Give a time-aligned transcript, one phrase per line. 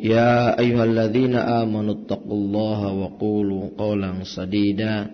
[0.00, 5.10] يا أيها الذين آمنوا اتقوا الله وقولوا قولا سديدا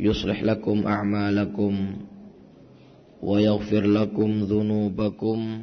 [0.00, 1.96] يصلح لكم أعمالكم
[3.22, 5.62] ويغفر لكم ذنوبكم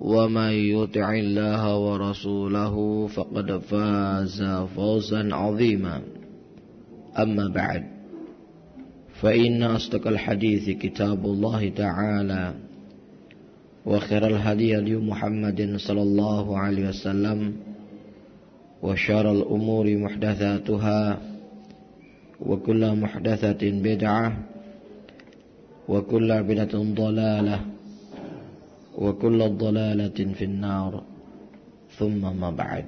[0.00, 4.42] ومن يطع الله ورسوله فقد فاز
[4.76, 6.02] فوزا عظيما.
[7.18, 7.84] أما بعد
[9.20, 12.69] فإن أصدق الحديث كتاب الله تعالى.
[13.86, 17.38] وخير الهدي هدي محمد صلى الله عليه وسلم
[18.82, 21.00] وشر الأمور محدثاتها
[22.40, 24.26] وكل محدثة بدعة
[25.88, 27.58] وكل بدعة ضلالة
[28.98, 30.92] وكل ضلالة في النار.
[31.98, 32.84] ثم ما بعد.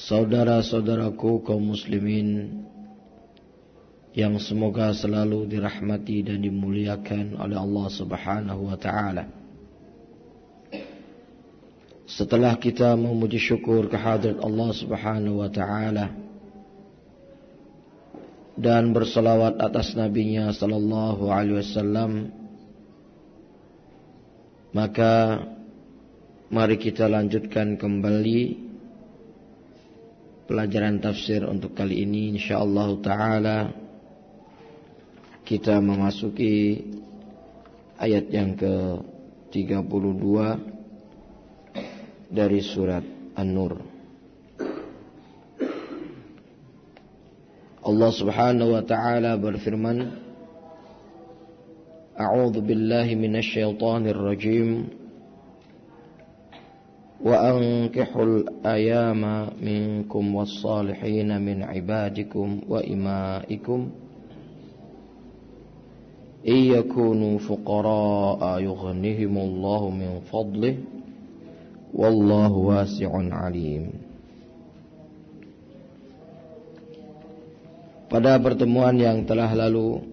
[0.00, 2.64] Saudara-saudaraku kaum muslimin
[4.10, 9.24] yang semoga selalu dirahmati dan dimuliakan oleh Allah Subhanahu wa taala.
[12.10, 16.10] Setelah kita memuji syukur kehadirat Allah Subhanahu wa taala
[18.58, 22.34] dan berselawat atas nabinya sallallahu alaihi wasallam
[24.74, 25.46] maka
[26.52, 28.58] mari kita lanjutkan kembali
[30.44, 33.58] pelajaran tafsir untuk kali ini insyaallah taala
[35.50, 36.78] kita memasuki
[37.98, 40.22] ayat yang ke-32
[42.30, 43.02] dari surat
[43.34, 43.82] An-Nur.
[47.82, 50.22] Allah Subhanahu wa taala berfirman
[52.14, 54.86] A'udzu billahi minasyaitonir rajim
[57.18, 63.99] Wa ankihul ayama minkum was-salihin min ibadikum wa imaikum
[66.45, 70.75] إن يكونوا فقراء يغنهم الله من فضله
[71.93, 73.85] والله واسع عليم
[78.05, 80.05] Pada pertemuan yang telah lalu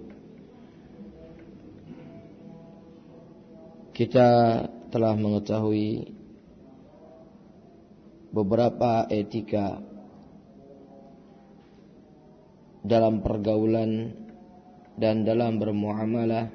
[3.92, 6.08] Kita telah mengetahui
[8.32, 9.76] Beberapa etika
[12.80, 14.16] Dalam pergaulan
[14.97, 16.50] dan dalam bermuamalah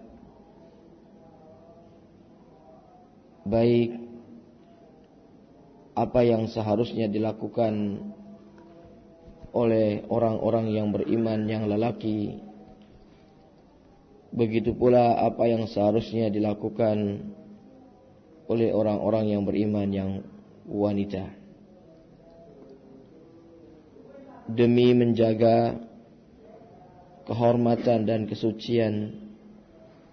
[3.46, 3.96] baik
[5.94, 8.04] apa yang seharusnya dilakukan
[9.52, 12.40] oleh orang-orang yang beriman yang lelaki
[14.32, 17.20] begitu pula apa yang seharusnya dilakukan
[18.48, 20.10] oleh orang-orang yang beriman yang
[20.68, 21.28] wanita.
[24.48, 25.78] Demi menjaga
[27.26, 29.22] kehormatan dan kesucian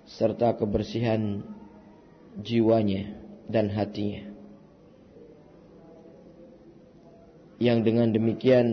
[0.09, 1.45] serta kebersihan
[2.41, 3.13] jiwanya
[3.49, 4.29] dan hatinya.
[7.59, 8.67] Yang dengan demikian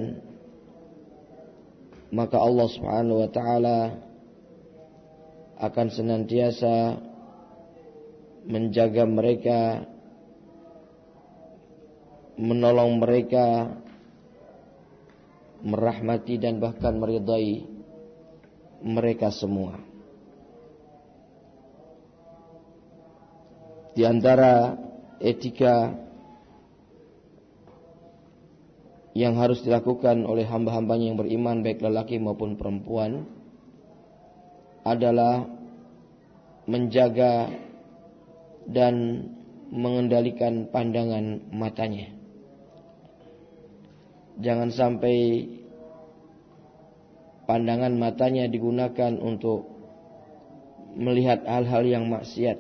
[2.15, 3.79] maka Allah Subhanahu wa taala
[5.59, 7.00] akan senantiasa
[8.47, 9.83] menjaga mereka
[12.37, 13.75] menolong mereka
[15.65, 17.75] merahmati dan bahkan meridai
[18.87, 19.83] mereka semua.
[23.99, 24.79] Di antara
[25.19, 25.97] etika
[29.17, 33.25] yang harus dilakukan oleh hamba-hambanya yang beriman baik lelaki maupun perempuan
[34.85, 35.49] adalah
[36.69, 37.49] menjaga
[38.69, 39.25] dan
[39.73, 42.12] mengendalikan pandangan matanya.
[44.37, 45.49] Jangan sampai
[47.46, 49.70] pandangan matanya digunakan untuk
[50.98, 52.58] melihat hal-hal yang maksiat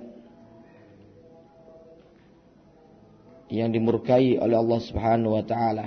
[3.50, 5.86] yang dimurkai oleh Allah Subhanahu wa taala.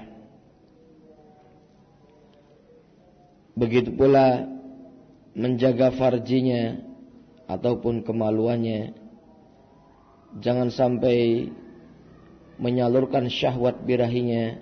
[3.60, 4.48] Begitu pula
[5.36, 6.80] menjaga farjinya
[7.52, 8.96] ataupun kemaluannya.
[10.40, 11.50] Jangan sampai
[12.56, 14.62] menyalurkan syahwat birahinya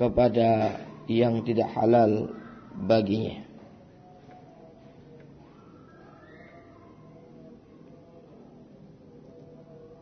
[0.00, 0.80] kepada
[1.10, 2.39] yang tidak halal
[2.74, 3.46] baginya.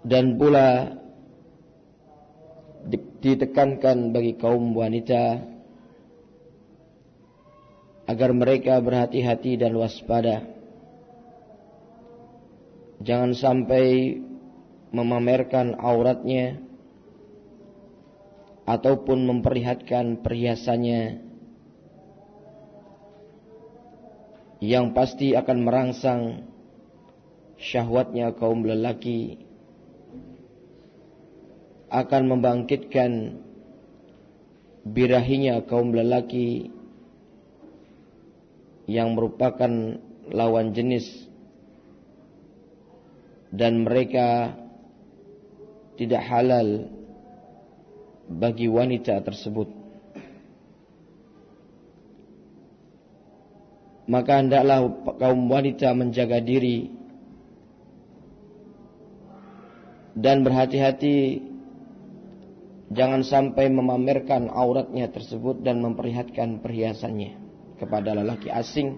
[0.09, 0.97] Dan pula
[3.19, 5.43] ditekankan bagi kaum wanita
[8.09, 10.49] agar mereka berhati-hati dan waspada.
[13.05, 14.17] Jangan sampai
[14.97, 16.56] memamerkan auratnya
[18.64, 21.27] ataupun memperlihatkan perhiasannya
[24.58, 26.22] yang pasti akan merangsang
[27.58, 29.38] syahwatnya kaum lelaki
[31.88, 33.43] akan membangkitkan
[34.84, 36.70] birahinya kaum lelaki
[38.88, 41.28] yang merupakan lawan jenis
[43.52, 44.56] dan mereka
[45.96, 46.88] tidak halal
[48.28, 49.77] bagi wanita tersebut.
[54.08, 54.88] Maka hendaklah
[55.20, 56.88] kaum wanita menjaga diri
[60.16, 61.44] dan berhati-hati
[62.88, 67.37] jangan sampai memamerkan auratnya tersebut dan memperlihatkan perhiasannya
[67.76, 68.96] kepada lelaki asing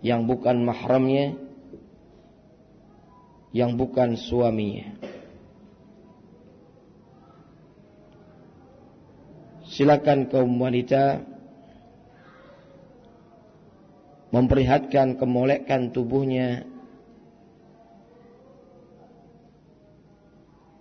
[0.00, 1.36] yang bukan mahramnya
[3.52, 4.96] yang bukan suaminya.
[9.68, 11.35] Silakan kaum wanita
[14.34, 16.66] memperlihatkan kemolekan tubuhnya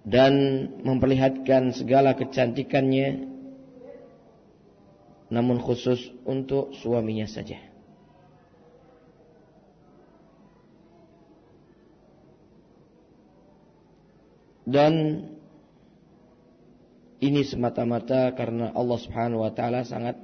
[0.06, 0.33] dan
[0.86, 3.36] memperlihatkan segala kecantikannya
[5.33, 7.57] namun khusus untuk suaminya saja.
[14.65, 15.21] Dan
[17.21, 20.18] ini semata-mata karena Allah Subhanahu wa taala sangat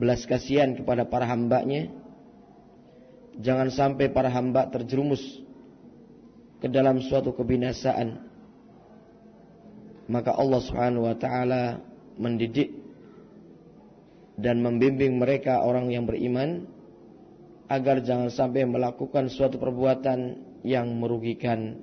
[0.00, 1.92] belas kasihan kepada para hambanya.
[3.36, 5.20] Jangan sampai para hamba terjerumus
[6.64, 8.16] ke dalam suatu kebinasaan.
[10.08, 11.78] Maka Allah Subhanahu wa taala
[12.16, 12.72] mendidik
[14.40, 16.64] dan membimbing mereka orang yang beriman
[17.70, 21.78] agar jangan sampai melakukan suatu perbuatan yang merugikan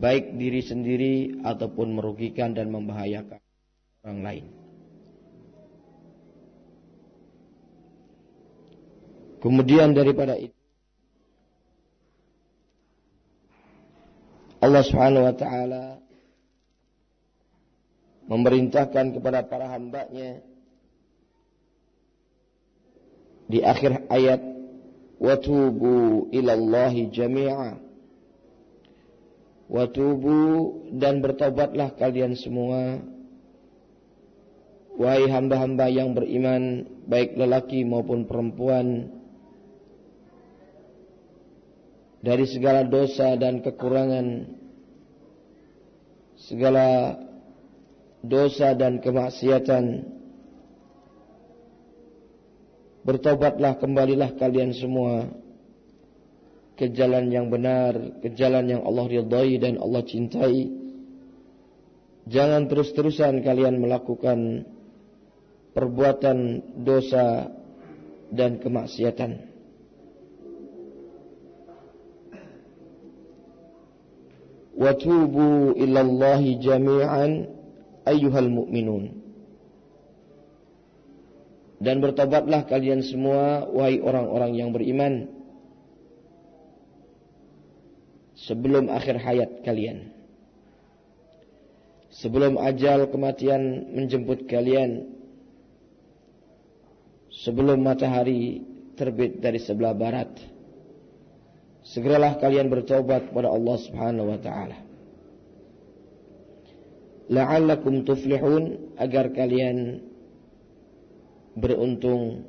[0.00, 1.14] baik diri sendiri
[1.44, 3.42] ataupun merugikan dan membahayakan
[4.06, 4.59] orang lain.
[9.40, 10.60] Kemudian daripada itu
[14.60, 15.84] Allah Subhanahu wa taala
[18.28, 20.44] memerintahkan kepada para hambanya
[23.48, 24.44] di akhir ayat
[25.16, 27.80] watubu ilallahi jami'a.
[29.70, 30.38] Watubu
[30.98, 32.98] dan bertobatlah kalian semua
[34.98, 39.19] Wahai hamba-hamba yang beriman Baik lelaki maupun perempuan
[42.20, 44.26] Dari segala dosa dan kekurangan
[46.36, 47.16] Segala
[48.20, 50.04] dosa dan kemaksiatan
[53.00, 55.32] Bertobatlah kembalilah kalian semua
[56.80, 57.92] ke jalan yang benar,
[58.24, 60.72] ke jalan yang Allah ridhai dan Allah cintai.
[62.24, 64.64] Jangan terus-terusan kalian melakukan
[65.76, 66.38] perbuatan
[66.80, 67.52] dosa
[68.32, 69.49] dan kemaksiatan.
[74.76, 77.50] Watubu ilallahi jami'an
[78.06, 79.18] ayyuhal mu'minun.
[81.80, 85.32] Dan bertobatlah kalian semua wahai orang-orang yang beriman
[88.36, 90.12] sebelum akhir hayat kalian.
[92.10, 95.08] Sebelum ajal kematian menjemput kalian.
[97.32, 98.60] Sebelum matahari
[99.00, 100.28] terbit dari sebelah barat.
[101.90, 104.90] Segeralah kalian bertobat kepada Allah Subhanahu wa taala.
[107.30, 110.02] la'allakum tuflihun agar kalian
[111.54, 112.42] beruntung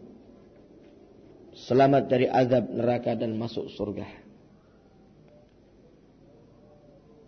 [1.53, 4.10] selamat dari azab neraka dan masuk surga.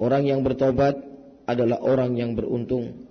[0.01, 0.97] Orang yang bertobat
[1.45, 3.05] adalah orang yang beruntung.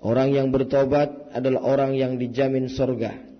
[0.00, 3.35] Orang yang bertobat adalah orang yang dijamin surga.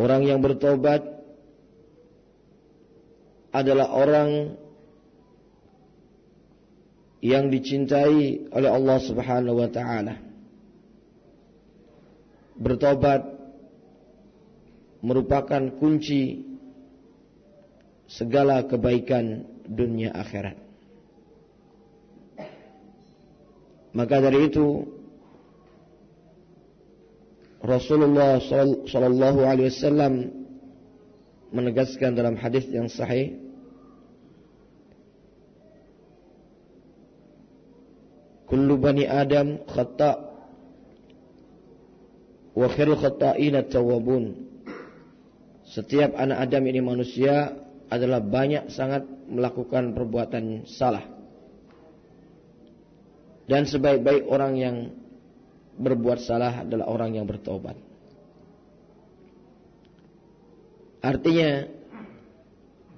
[0.00, 1.04] Orang yang bertobat
[3.52, 4.56] adalah orang
[7.20, 10.16] yang dicintai oleh Allah Subhanahu wa taala.
[12.56, 13.28] Bertobat
[15.04, 16.48] merupakan kunci
[18.08, 20.56] segala kebaikan dunia akhirat.
[23.92, 24.99] Maka dari itu
[27.60, 30.14] Rasulullah sallallahu alaihi wasallam
[31.52, 33.36] menegaskan dalam hadis yang sahih
[38.48, 40.24] kullu bani adam khata
[42.56, 44.50] wa khairul khata'in tawwabun
[45.70, 47.54] setiap anak Adam ini manusia
[47.86, 51.06] adalah banyak sangat melakukan perbuatan salah.
[53.46, 54.76] Dan sebaik-baik orang yang
[55.78, 57.76] berbuat salah adalah orang yang bertobat
[61.04, 61.68] artinya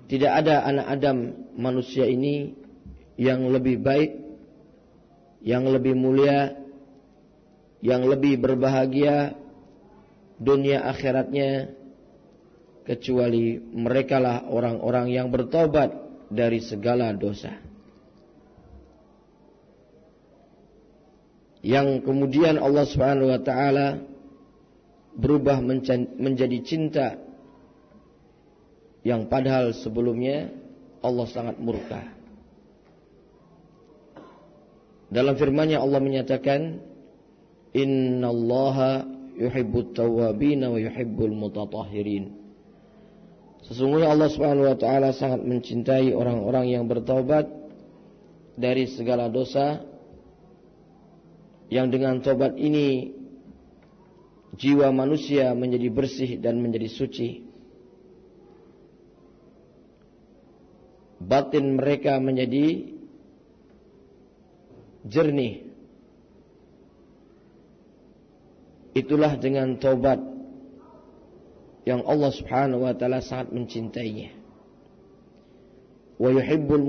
[0.09, 1.19] tidak ada anak Adam
[1.57, 2.55] manusia ini
[3.17, 4.23] yang lebih baik
[5.43, 6.55] yang lebih mulia,
[7.83, 9.35] yang lebih berbahagia
[10.39, 11.75] dunia akhiratnya
[12.87, 15.91] kecuali merekalah orang-orang yang bertobat
[16.31, 17.59] dari segala dosa.
[21.63, 24.03] Yang kemudian Allah Subhanahu wa taala
[25.15, 25.63] berubah
[26.19, 27.23] menjadi cinta
[29.07, 30.51] yang padahal sebelumnya
[31.03, 32.03] Allah sangat murka.
[35.13, 36.81] Dalam firman-Nya Allah menyatakan,
[37.77, 42.33] "Innallaha yuhibbut tawwabin wa yuhibbul mutatahhirin."
[43.71, 47.47] Sesungguhnya Allah Subhanahu wa taala sangat mencintai orang-orang yang bertaubat
[48.59, 49.92] dari segala dosa
[51.73, 53.17] yang dengan tobat ini
[54.61, 57.49] jiwa manusia menjadi bersih dan menjadi suci.
[61.17, 62.93] Batin mereka menjadi
[65.09, 65.65] jernih.
[68.93, 70.21] Itulah dengan tobat
[71.89, 74.37] yang Allah Subhanahu wa taala sangat mencintainya.
[76.21, 76.85] Wa yuhibbul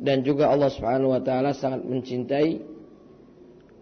[0.00, 2.67] dan juga Allah Subhanahu wa taala sangat mencintai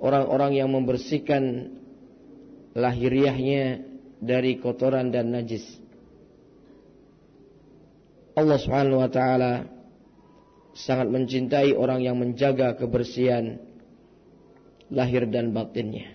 [0.00, 1.72] orang-orang yang membersihkan
[2.76, 3.84] lahiriahnya
[4.20, 5.64] dari kotoran dan najis.
[8.36, 9.64] Allah Subhanahu wa taala
[10.76, 13.56] sangat mencintai orang yang menjaga kebersihan
[14.92, 16.12] lahir dan batinnya.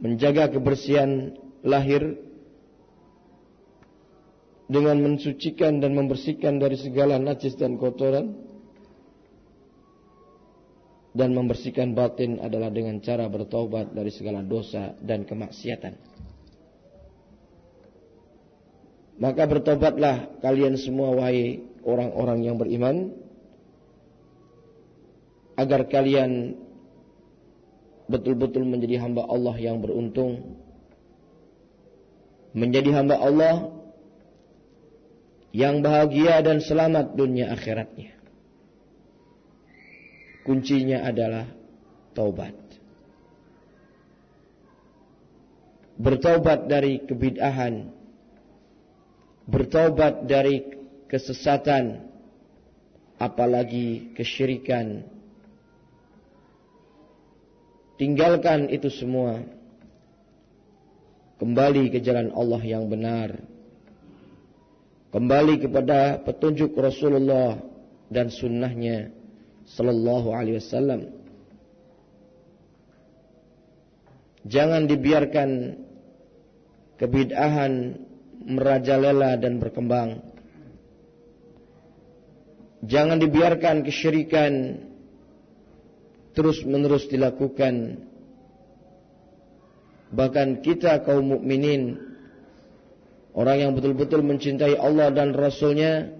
[0.00, 2.16] Menjaga kebersihan lahir
[4.72, 8.47] dengan mensucikan dan membersihkan dari segala najis dan kotoran
[11.18, 15.98] dan membersihkan batin adalah dengan cara bertobat dari segala dosa dan kemaksiatan.
[19.18, 23.10] Maka bertobatlah kalian semua wahai orang-orang yang beriman
[25.58, 26.54] agar kalian
[28.06, 30.54] betul-betul menjadi hamba Allah yang beruntung
[32.54, 33.74] menjadi hamba Allah
[35.50, 38.17] yang bahagia dan selamat dunia akhiratnya
[40.48, 41.44] kuncinya adalah
[42.16, 42.56] taubat
[46.00, 47.98] bertaubat dari kebid'ahan
[49.48, 50.60] bertaubat dari
[51.08, 52.04] kesesatan,
[53.16, 55.08] apalagi kesyirikan.
[57.96, 59.42] Tinggalkan itu semua.
[61.40, 63.40] Kembali ke jalan Allah yang benar.
[65.08, 67.58] Kembali kepada petunjuk Rasulullah
[68.12, 69.10] dan sunnahnya
[69.76, 71.00] Sallallahu Alaihi Wasallam.
[74.48, 75.76] Jangan dibiarkan
[76.96, 77.72] kebid'ahan
[78.48, 80.24] merajalela dan berkembang.
[82.88, 84.80] Jangan dibiarkan kesyirikan
[86.32, 88.06] terus-menerus dilakukan.
[90.08, 92.00] Bahkan kita kaum mukminin
[93.36, 96.17] orang yang betul-betul mencintai Allah dan Rasulnya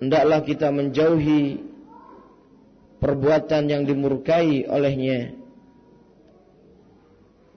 [0.00, 1.60] hendaklah kita menjauhi
[3.00, 5.36] perbuatan yang dimurkai olehnya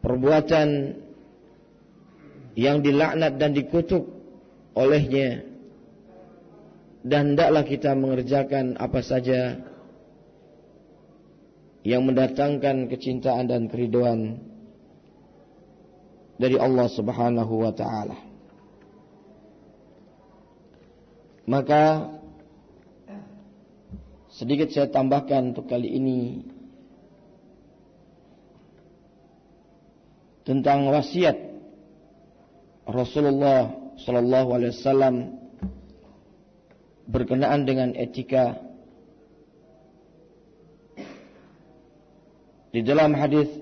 [0.04, 1.00] perbuatan
[2.54, 4.04] yang dilaknat dan dikutuk
[4.76, 5.48] olehnya
[7.04, 9.60] dan hendaklah kita mengerjakan apa saja
[11.84, 14.40] yang mendatangkan kecintaan dan keriduan
[16.40, 18.18] dari Allah Subhanahu wa taala.
[21.44, 22.08] Maka
[24.34, 26.42] sedikit saya tambahkan untuk kali ini
[30.42, 31.38] tentang wasiat
[32.90, 33.72] Rasulullah
[34.02, 35.16] sallallahu alaihi wasallam
[37.08, 38.60] berkenaan dengan etika.
[42.74, 43.54] Di dalam hadis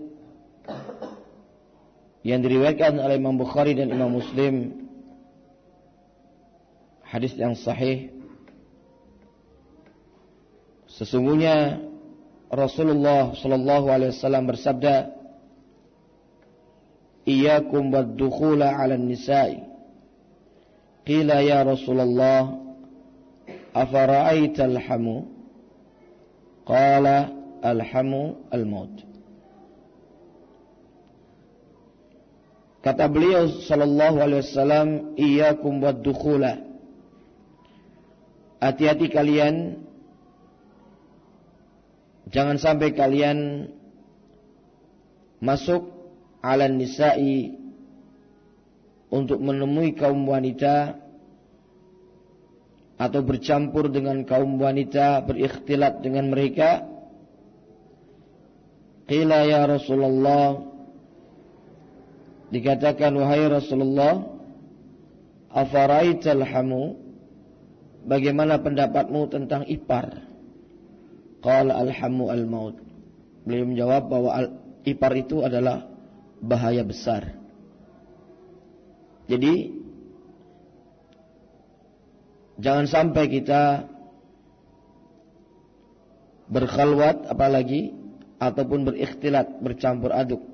[2.23, 4.87] yang diriwayatkan oleh Imam Bukhari dan Imam Muslim
[7.03, 8.20] hadis yang sahih
[10.97, 11.79] sesungguhnya
[12.51, 14.95] Rasulullah sallallahu alaihi wasallam bersabda
[17.21, 19.61] Iyyakum wad-dukhula 'ala an-nisa'i
[21.05, 22.57] Qila ya Rasulullah
[23.73, 25.29] afara'aita alhamu?
[26.65, 27.29] Qala
[27.61, 28.41] alhamu
[32.81, 36.57] kata beliau sallallahu alaihi wasallam iyyakum waddukhula
[38.57, 39.85] hati-hati kalian
[42.29, 43.71] jangan sampai kalian
[45.41, 45.89] masuk
[46.45, 47.57] ala nisa'i
[49.09, 51.01] untuk menemui kaum wanita
[53.01, 56.85] atau bercampur dengan kaum wanita berikhtilat dengan mereka.
[59.09, 60.61] Qila ya Rasulullah
[62.53, 64.21] dikatakan wahai Rasulullah
[65.49, 67.01] afaraital hamu?
[68.01, 70.30] Bagaimana pendapatmu tentang ipar
[71.41, 72.77] qala alhamu almaut
[73.43, 74.29] beliau menjawab bahwa
[74.85, 75.89] ipar itu adalah
[76.41, 77.37] bahaya besar
[79.25, 79.81] jadi
[82.61, 83.89] Jangan sampai kita
[86.45, 87.89] berkhalwat apalagi
[88.37, 90.45] ataupun berikhtilat, bercampur aduk.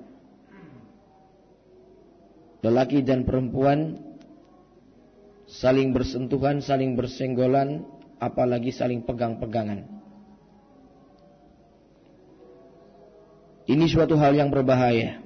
[2.64, 4.00] Lelaki dan perempuan
[5.52, 7.84] saling bersentuhan, saling bersenggolan,
[8.24, 9.97] apalagi saling pegang-pegangan.
[13.68, 15.20] Ini suatu hal yang berbahaya.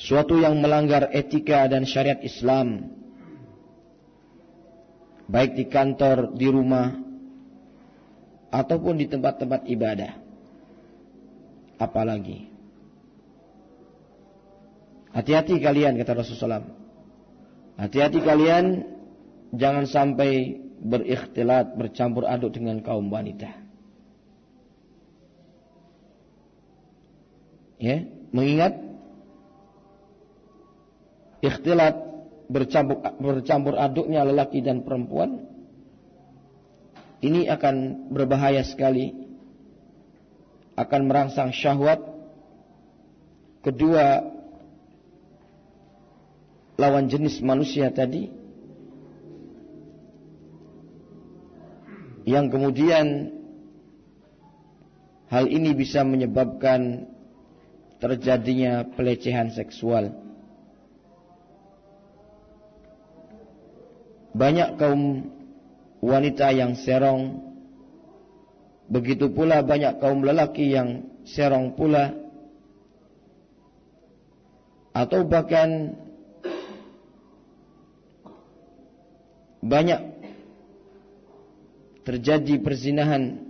[0.00, 2.96] Suatu yang melanggar etika dan syariat Islam
[5.30, 6.90] baik di kantor, di rumah,
[8.50, 10.18] ataupun di tempat-tempat ibadah.
[11.78, 12.50] Apalagi.
[15.14, 16.70] Hati-hati kalian, kata Rasulullah SAW.
[17.78, 18.84] Hati-hati kalian,
[19.54, 23.59] jangan sampai berikhtilat, bercampur aduk dengan kaum wanita.
[27.80, 28.76] Ya, mengingat
[31.40, 31.96] ikhtilat
[32.52, 35.48] bercampur, bercampur aduknya lelaki dan perempuan
[37.24, 39.16] ini akan berbahaya sekali
[40.76, 42.04] akan merangsang syahwat
[43.64, 44.24] kedua
[46.80, 48.32] lawan jenis manusia tadi
[52.24, 53.36] yang kemudian
[55.28, 57.08] hal ini bisa menyebabkan
[58.00, 60.16] terjadinya pelecehan seksual.
[64.32, 65.28] Banyak kaum
[66.00, 67.44] wanita yang serong.
[68.90, 72.16] Begitu pula banyak kaum lelaki yang serong pula.
[74.90, 75.94] Atau bahkan
[79.60, 80.00] banyak
[82.02, 83.44] terjadi perzinahan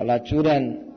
[0.00, 0.87] pelacuran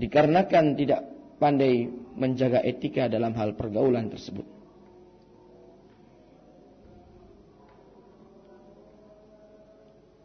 [0.00, 1.04] dikarenakan tidak
[1.36, 4.60] pandai menjaga etika dalam hal pergaulan tersebut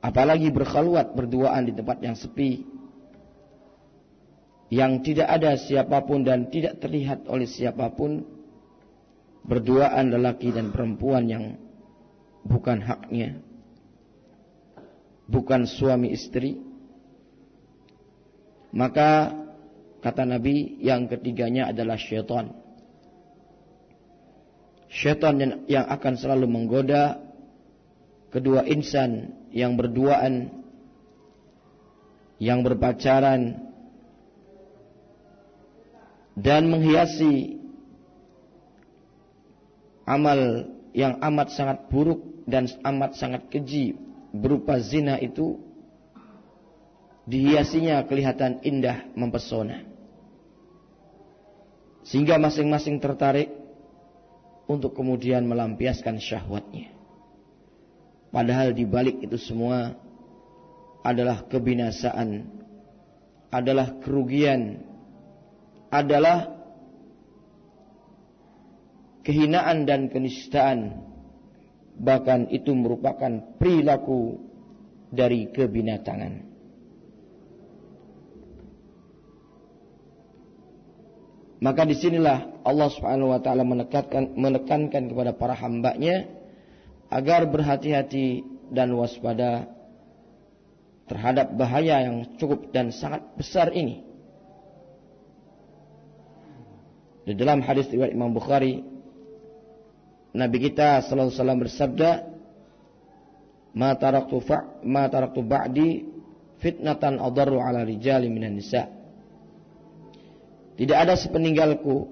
[0.06, 2.62] Apalagi berkhalwat berduaan di tempat yang sepi.
[4.70, 8.22] Yang tidak ada siapa pun dan tidak terlihat oleh siapa pun.
[9.46, 11.58] Berduaan lelaki dan perempuan yang
[12.46, 13.42] bukan haknya.
[15.26, 16.62] Bukan suami istri.
[18.78, 19.34] Maka
[20.06, 22.54] kata Nabi yang ketiganya adalah syaitan.
[24.86, 27.18] Syaitan yang akan selalu menggoda
[28.30, 30.62] kedua insan yang berduaan,
[32.38, 33.66] yang berpacaran,
[36.38, 37.58] dan menghiasi
[40.06, 43.98] amal yang amat sangat buruk dan amat sangat keji
[44.30, 45.58] berupa zina itu
[47.26, 49.95] dihiasinya kelihatan indah mempesona
[52.06, 53.50] sehingga masing-masing tertarik
[54.70, 56.94] untuk kemudian melampiaskan syahwatnya.
[58.30, 59.98] Padahal di balik itu semua
[61.02, 62.46] adalah kebinasaan,
[63.50, 64.86] adalah kerugian,
[65.90, 66.54] adalah
[69.26, 71.02] kehinaan dan kenistaan.
[71.96, 74.38] Bahkan itu merupakan perilaku
[75.10, 76.45] dari kebinatangan.
[81.64, 86.28] Maka di sinilah Allah Subhanahu Wa Taala menekankan, menekankan kepada para hambanya
[87.08, 88.44] agar berhati-hati
[88.76, 89.72] dan waspada
[91.06, 94.04] terhadap bahaya yang cukup dan sangat besar ini.
[97.26, 98.86] Di dalam hadis riwayat Imam Bukhari,
[100.36, 102.10] Nabi kita sallallahu alaihi wasallam bersabda,
[103.74, 106.06] "Ma taraktu fa ma taraktu ba'di
[106.60, 109.05] fitnatan adarru 'ala rijali minan nisa'."
[110.76, 112.12] Tidak ada sepeninggalku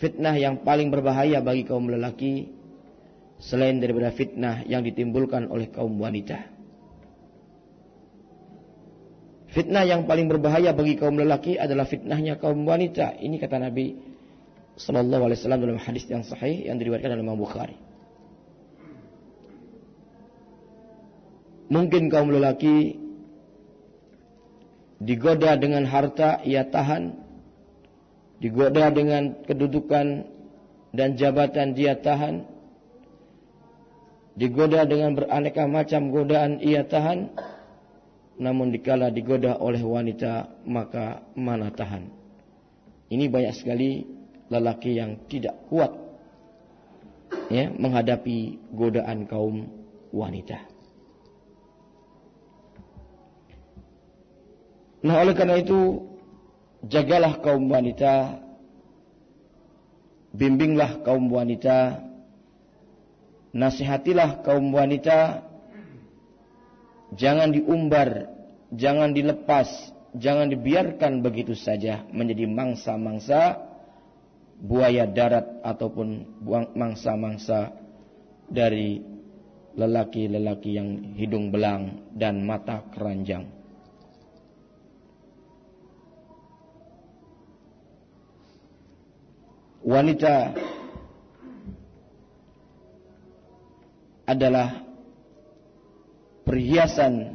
[0.00, 2.48] fitnah yang paling berbahaya bagi kaum lelaki
[3.40, 6.48] selain daripada fitnah yang ditimbulkan oleh kaum wanita.
[9.50, 13.18] Fitnah yang paling berbahaya bagi kaum lelaki adalah fitnahnya kaum wanita.
[13.18, 13.98] Ini kata Nabi
[14.78, 17.76] Sallallahu Alaihi Wasallam dalam hadis yang sahih yang diriwayatkan oleh Imam Bukhari.
[21.70, 22.96] Mungkin kaum lelaki
[25.02, 27.29] digoda dengan harta ia tahan
[28.40, 30.24] digoda dengan kedudukan
[30.96, 32.48] dan jabatan dia tahan,
[34.34, 37.30] digoda dengan beraneka macam godaan ia tahan,
[38.40, 42.08] namun dikala digoda oleh wanita maka mana tahan.
[43.12, 44.08] Ini banyak sekali
[44.48, 45.92] lelaki yang tidak kuat
[47.52, 49.68] ya menghadapi godaan kaum
[50.10, 50.58] wanita.
[55.00, 56.09] Nah oleh karena itu
[56.86, 58.40] jagalah kaum wanita,
[60.32, 62.00] bimbinglah kaum wanita,
[63.52, 65.44] nasihatilah kaum wanita,
[67.18, 68.30] jangan diumbar,
[68.72, 69.68] jangan dilepas,
[70.16, 73.60] jangan dibiarkan begitu saja menjadi mangsa-mangsa
[74.60, 76.40] buaya darat ataupun
[76.76, 77.72] mangsa-mangsa
[78.50, 79.00] dari
[79.74, 83.59] lelaki-lelaki yang hidung belang dan mata keranjang.
[89.80, 90.52] Wanita
[94.28, 94.86] adalah
[96.46, 97.34] perhiasan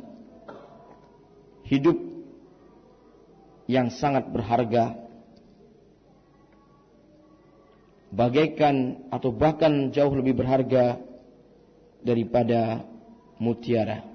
[1.66, 1.98] hidup
[3.66, 5.04] yang sangat berharga.
[8.16, 11.04] Bagaikan atau bahkan jauh lebih berharga
[12.00, 12.86] daripada
[13.42, 14.08] mutiara.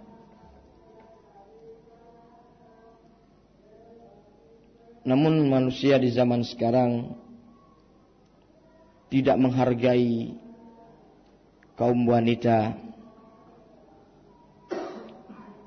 [5.05, 7.13] Namun manusia di zaman sekarang
[9.11, 10.39] tidak menghargai
[11.75, 12.79] kaum wanita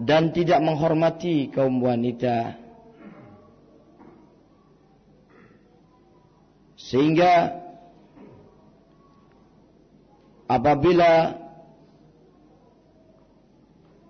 [0.04, 2.60] dan tidak menghormati kaum wanita.
[6.76, 7.64] Sehingga
[10.52, 11.40] apabila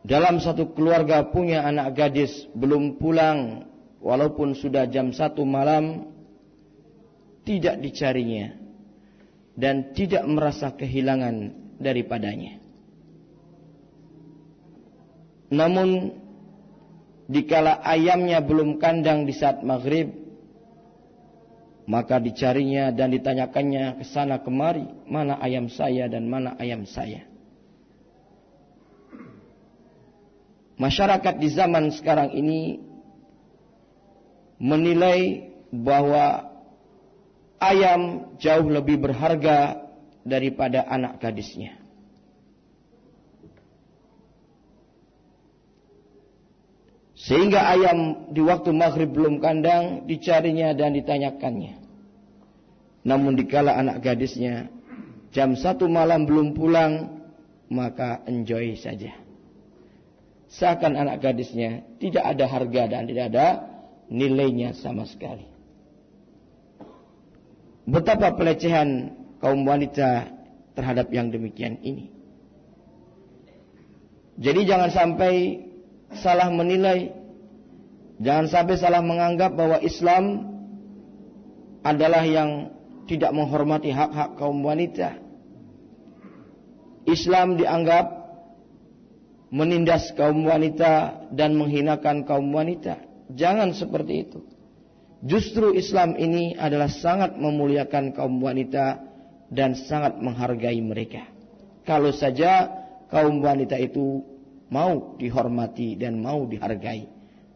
[0.04, 3.70] dalam satu keluarga punya anak gadis belum pulang
[4.04, 6.12] walaupun sudah jam satu malam
[7.48, 8.63] tidak dicarinya
[9.54, 12.58] dan tidak merasa kehilangan daripadanya.
[15.54, 16.18] Namun
[17.30, 20.10] dikala ayamnya belum kandang di saat maghrib,
[21.86, 27.30] maka dicarinya dan ditanyakannya ke sana kemari, mana ayam saya dan mana ayam saya.
[30.74, 32.82] Masyarakat di zaman sekarang ini
[34.58, 36.53] menilai bahwa
[37.62, 39.84] ayam jauh lebih berharga
[40.24, 41.84] daripada anak gadisnya.
[47.24, 51.80] Sehingga ayam di waktu maghrib belum kandang dicarinya dan ditanyakannya.
[53.08, 54.68] Namun dikala anak gadisnya
[55.32, 57.24] jam satu malam belum pulang
[57.72, 59.16] maka enjoy saja.
[60.52, 63.48] Seakan anak gadisnya tidak ada harga dan tidak ada
[64.12, 65.53] nilainya sama sekali.
[67.84, 69.12] Betapa pelecehan
[69.44, 70.32] kaum wanita
[70.72, 72.08] terhadap yang demikian ini.
[74.40, 75.62] Jadi jangan sampai
[76.16, 77.12] salah menilai,
[78.24, 80.48] jangan sampai salah menganggap bahwa Islam
[81.84, 82.72] adalah yang
[83.06, 85.20] tidak menghormati hak-hak kaum wanita.
[87.04, 88.24] Islam dianggap
[89.52, 92.96] menindas kaum wanita dan menghinakan kaum wanita.
[93.36, 94.53] Jangan seperti itu.
[95.24, 99.00] Justru Islam ini adalah sangat memuliakan kaum wanita
[99.48, 101.24] dan sangat menghargai mereka.
[101.88, 102.68] Kalau saja
[103.08, 104.20] kaum wanita itu
[104.68, 107.08] mau dihormati dan mau dihargai.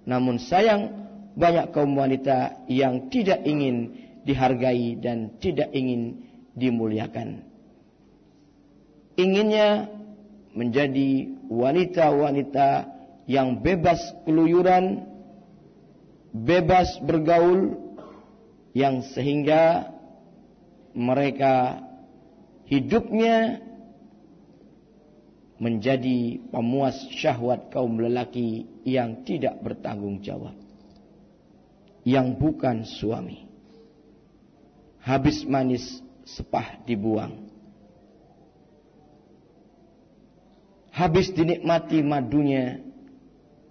[0.07, 0.95] Namun sayang
[1.35, 6.23] banyak kaum wanita yang tidak ingin dihargai dan tidak ingin
[6.55, 7.43] dimuliakan.
[9.19, 9.91] Inginnya
[10.55, 12.69] menjadi wanita-wanita
[13.27, 15.03] yang bebas keluyuran,
[16.43, 17.87] bebas bergaul,
[18.77, 19.89] yang sehingga
[20.93, 21.81] mereka
[22.69, 23.61] hidupnya
[25.57, 30.53] menjadi pemuas syahwat kaum lelaki yang tidak bertanggung jawab.
[32.05, 33.49] Yang bukan suami.
[35.01, 35.83] Habis manis
[36.23, 37.49] sepah dibuang.
[40.93, 42.81] Habis dinikmati madunya,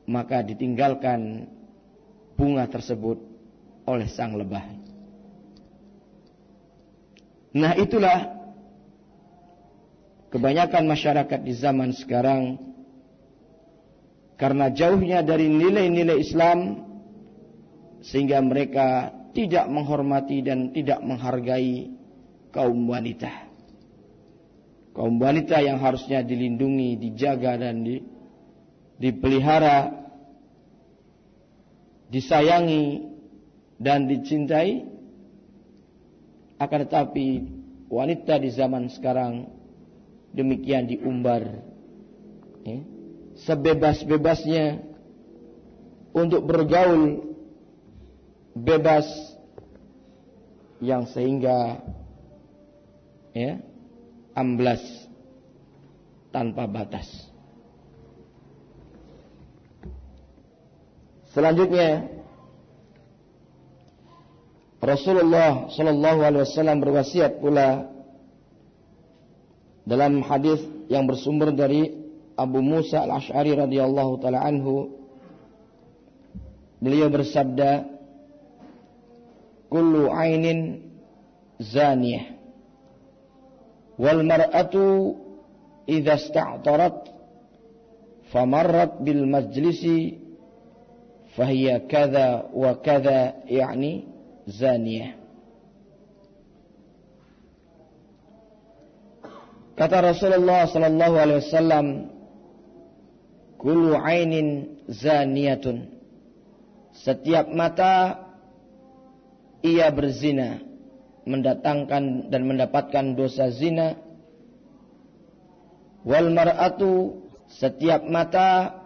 [0.07, 1.51] maka ditinggalkan
[2.37, 3.19] bunga tersebut
[3.89, 4.63] oleh sang lebah.
[7.57, 8.37] Nah itulah
[10.29, 12.61] kebanyakan masyarakat di zaman sekarang
[14.37, 16.85] karena jauhnya dari nilai-nilai Islam
[18.05, 21.89] sehingga mereka tidak menghormati dan tidak menghargai
[22.53, 23.49] kaum wanita.
[24.93, 28.01] Kaum wanita yang harusnya dilindungi, dijaga dan di,
[28.97, 30.06] dipelihara,
[32.11, 33.03] disayangi
[33.77, 34.87] dan dicintai
[36.57, 37.27] akan tetapi
[37.93, 39.51] wanita di zaman sekarang
[40.33, 41.61] demikian diumbar
[42.65, 42.81] ya,
[43.45, 44.81] sebebas-bebasnya
[46.17, 47.37] untuk bergaul
[48.57, 49.05] bebas
[50.81, 51.85] yang sehingga
[53.37, 53.61] ya
[54.33, 54.81] amblas
[56.33, 57.26] tanpa batas.
[61.37, 62.09] Selanjutnya
[64.81, 67.93] Rasulullah Shallallahu Alaihi Wasallam berwasiat pula
[69.85, 71.93] dalam hadis yang bersumber dari
[72.41, 74.97] Abu Musa al Ashari radhiyallahu taala anhu.
[76.81, 77.85] Beliau bersabda
[79.69, 80.89] kullu ainin
[81.61, 82.33] zaniyah
[84.01, 85.21] wal mar'atu
[85.85, 87.13] idza ista'tarat
[88.33, 90.26] famarrat bil majlisi
[91.37, 94.09] kadza wa kadza yani
[94.49, 95.27] zaniyah
[99.77, 101.87] Kata Rasulullah sallallahu alaihi wasallam,
[103.61, 105.93] "Kullu ainin zaniyatun."
[106.97, 108.25] Setiap mata
[109.61, 110.65] ia berzina,
[111.29, 114.01] mendatangkan dan mendapatkan dosa zina.
[116.09, 117.21] Wal mar'atu
[117.53, 118.81] setiap mata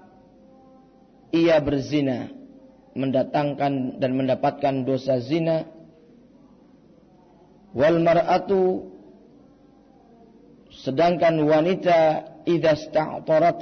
[1.30, 2.34] ia berzina,
[2.94, 5.66] mendatangkan dan mendapatkan dosa zina.
[7.70, 8.90] Wal mar'atu
[10.70, 11.98] Sedangkan wanita
[12.46, 13.58] idza sta'tarat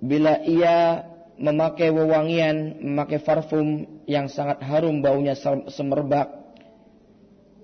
[0.00, 1.04] bila ia
[1.36, 5.36] memakai wewangian, memakai parfum yang sangat harum baunya
[5.68, 6.32] semerbak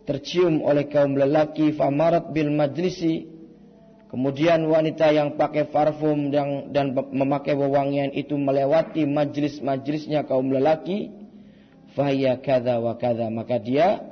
[0.04, 3.31] tercium oleh kaum lelaki famarat bil majlisi
[4.12, 11.08] kemudian wanita yang pakai parfum dan, dan memakai wewangian itu melewati majlis-majlisnya kaum lelaki
[11.96, 14.04] fahya kada wa kada maka dia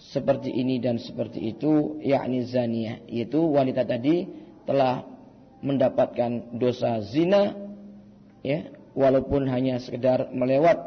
[0.00, 4.24] seperti ini dan seperti itu yakni zaniyah yaitu wanita tadi
[4.64, 5.04] telah
[5.60, 7.54] mendapatkan dosa zina
[8.40, 10.80] ya walaupun hanya sekedar melewat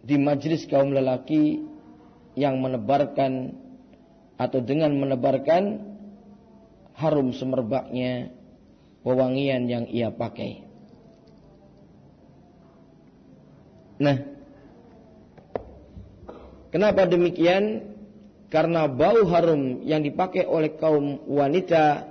[0.00, 1.60] di majlis kaum lelaki
[2.40, 3.52] yang menebarkan
[4.40, 5.97] atau dengan menebarkan
[6.98, 8.34] harum semerbaknya
[9.06, 10.66] wewangian yang ia pakai.
[13.98, 14.38] Nah,
[16.68, 17.96] Kenapa demikian?
[18.48, 22.08] Karena bau harum yang dipakai oleh kaum wanita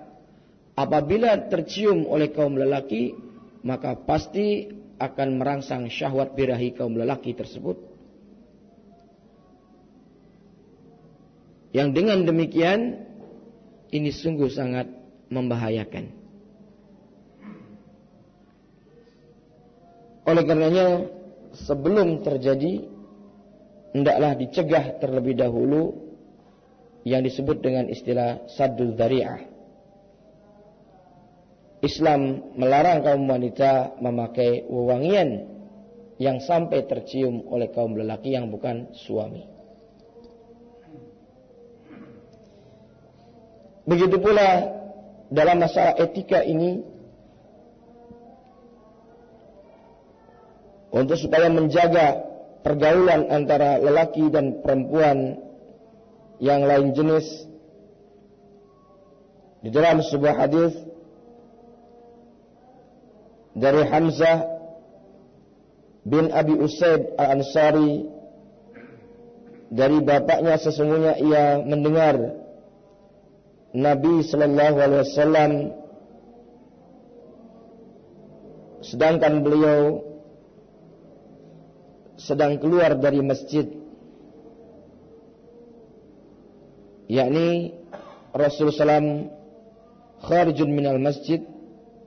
[0.77, 3.17] apabila tercium oleh kaum lelaki,
[3.65, 4.69] maka pasti
[5.01, 7.81] akan merangsang syahwat birahi kaum lelaki tersebut.
[11.73, 13.06] Yang dengan demikian
[13.91, 14.87] ini sungguh sangat
[15.31, 16.11] membahayakan.
[20.27, 20.87] Oleh karenanya
[21.55, 22.83] sebelum terjadi
[23.95, 25.95] hendaklah dicegah terlebih dahulu
[27.07, 29.55] yang disebut dengan istilah saddul dzari'ah.
[31.79, 35.47] Islam melarang kaum wanita memakai wewangian
[36.17, 39.56] yang sampai tercium oleh kaum lelaki yang bukan suami.
[43.87, 44.67] Begitu pula
[45.31, 46.83] dalam masalah etika ini
[50.91, 52.27] untuk supaya menjaga
[52.67, 55.39] pergaulan antara lelaki dan perempuan
[56.43, 57.47] yang lain jenis
[59.57, 60.71] Di dalam sebuah hadis
[63.57, 64.45] dari Hamzah
[66.05, 68.05] bin Abi Usaid Al-Ansari
[69.73, 72.46] dari bapaknya sesungguhnya ia mendengar
[73.75, 75.51] Nabi sallallahu alaihi wasallam
[78.79, 80.07] sedangkan beliau
[82.15, 83.67] sedang keluar dari masjid
[87.11, 87.75] yakni
[88.31, 89.31] Rasulullah SAW
[90.23, 91.43] kharijun minal masjid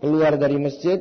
[0.00, 0.98] keluar dari masjid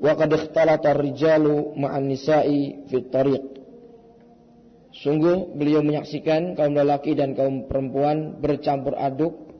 [0.00, 3.52] wa qad ikhtalata ar-rijalu ma'an nisa'i fi tariq
[4.92, 9.51] Sungguh beliau menyaksikan kaum lelaki dan kaum perempuan bercampur aduk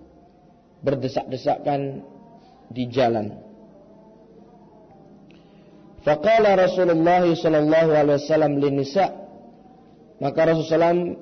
[0.83, 2.03] berdesak-desakan
[2.71, 3.39] di jalan.
[6.03, 9.07] Faqala Rasulullah sallallahu alaihi wasallam linisa
[10.19, 11.15] maka Rasulullah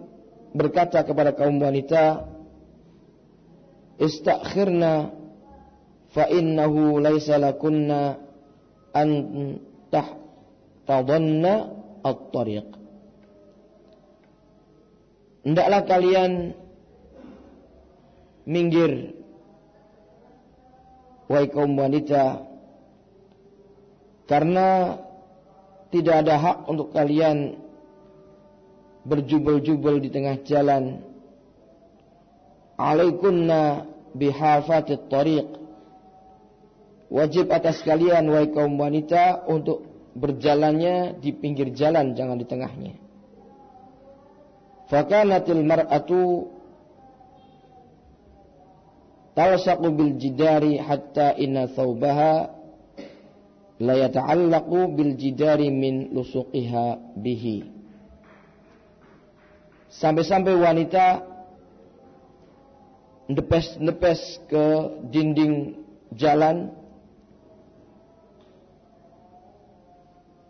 [0.56, 2.24] berkata kepada kaum wanita
[4.00, 5.12] istakhirna
[6.16, 8.16] fa innahu laisa lakunna
[8.96, 9.08] an
[9.92, 12.68] tahtadanna at-tariq
[15.44, 16.56] hendaklah kalian
[18.48, 19.19] minggir
[21.30, 22.42] wahai kaum wanita
[24.26, 24.98] karena
[25.94, 27.54] tidak ada hak untuk kalian
[29.06, 31.06] berjubel-jubel di tengah jalan
[32.74, 35.48] alaikunna bihafatit tariq.
[37.10, 42.94] Wajib atas kalian wahai kaum wanita untuk berjalannya di pinggir jalan jangan di tengahnya.
[44.90, 46.50] Fakanatil mar'atu
[49.34, 52.50] tawsaqu bil jidari hatta inna thawbaha
[53.80, 57.64] la yata'allaqu bil jidari min lusuqiha bihi.
[59.90, 61.26] Sampai-sampai wanita
[63.30, 64.64] nepes-nepes ke
[65.10, 65.78] dinding
[66.14, 66.74] jalan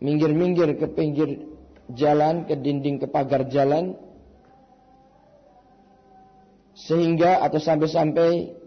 [0.01, 1.45] minggir-minggir ke pinggir
[1.93, 3.97] jalan ke dinding ke pagar jalan
[6.73, 8.60] sehingga atau sampai-sampai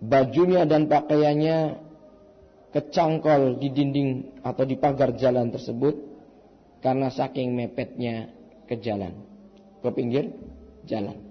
[0.00, 1.76] bajunya dan pakaiannya
[2.72, 5.94] kecangkol di dinding atau di pagar jalan tersebut
[6.80, 8.32] karena saking mepetnya
[8.64, 9.12] ke jalan.
[9.80, 10.32] Ke pinggir
[10.88, 11.30] jalan.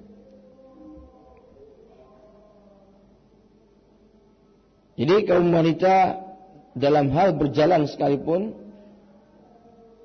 [4.99, 6.27] Jadi kaum wanita
[6.75, 8.51] dalam hal berjalan sekalipun,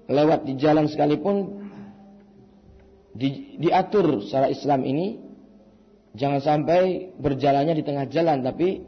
[0.07, 1.67] lewat di jalan sekalipun,
[3.11, 5.24] di, diatur secara Islam ini,
[6.15, 8.83] jangan sampai berjalannya di tengah jalan, tapi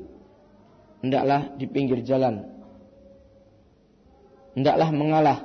[1.05, 2.47] hendaklah di pinggir jalan.
[4.57, 5.39] Hendaklah mengalah.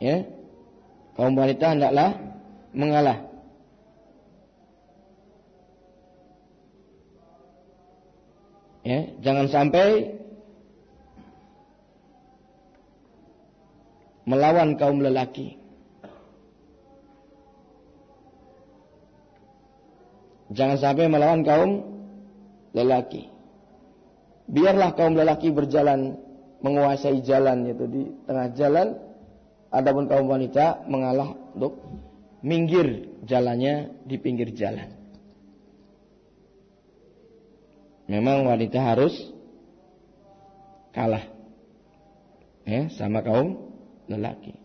[0.00, 0.24] Ya.
[1.12, 2.16] Kaum wanita hendaklah
[2.72, 3.28] mengalah.
[8.80, 10.16] Ya, jangan sampai
[14.24, 15.59] melawan kaum lelaki.
[20.50, 21.70] Jangan sampai melawan kaum
[22.74, 23.30] lelaki.
[24.50, 26.18] Biarlah kaum lelaki berjalan
[26.60, 28.88] menguasai jalan yaitu di tengah jalan.
[29.70, 31.78] Adapun kaum wanita mengalah untuk
[32.42, 35.00] minggir jalannya di pinggir jalan.
[38.10, 39.14] memang wanita harus
[40.90, 41.22] kalah
[42.66, 43.70] ya sama kaum
[44.10, 44.58] lelaki.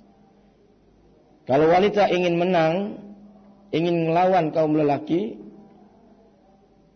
[1.45, 2.97] Kalau wanita ingin menang,
[3.69, 5.37] ingin melawan kaum lelaki,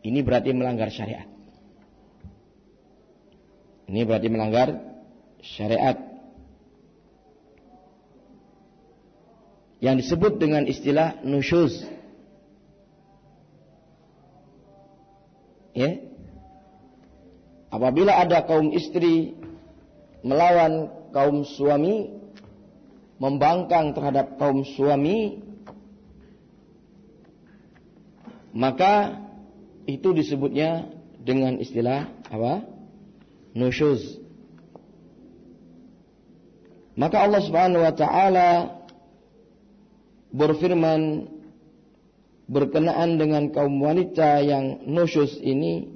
[0.03, 1.27] ini berarti melanggar syariat.
[3.89, 4.67] Ini berarti melanggar
[5.41, 5.97] syariat.
[9.79, 11.87] Yang disebut dengan istilah nusyuz.
[15.71, 16.09] Ya,
[17.69, 19.37] Apabila ada kaum istri
[20.25, 22.09] melawan kaum suami,
[23.21, 25.37] membangkang terhadap kaum suami,
[28.57, 29.21] maka
[29.97, 32.65] itu disebutnya dengan istilah apa?
[33.57, 34.21] Nusyuz.
[36.99, 38.49] Maka Allah Subhanahu wa taala
[40.29, 41.31] berfirman
[42.49, 45.89] berkenaan dengan kaum wanita yang nusyuz ini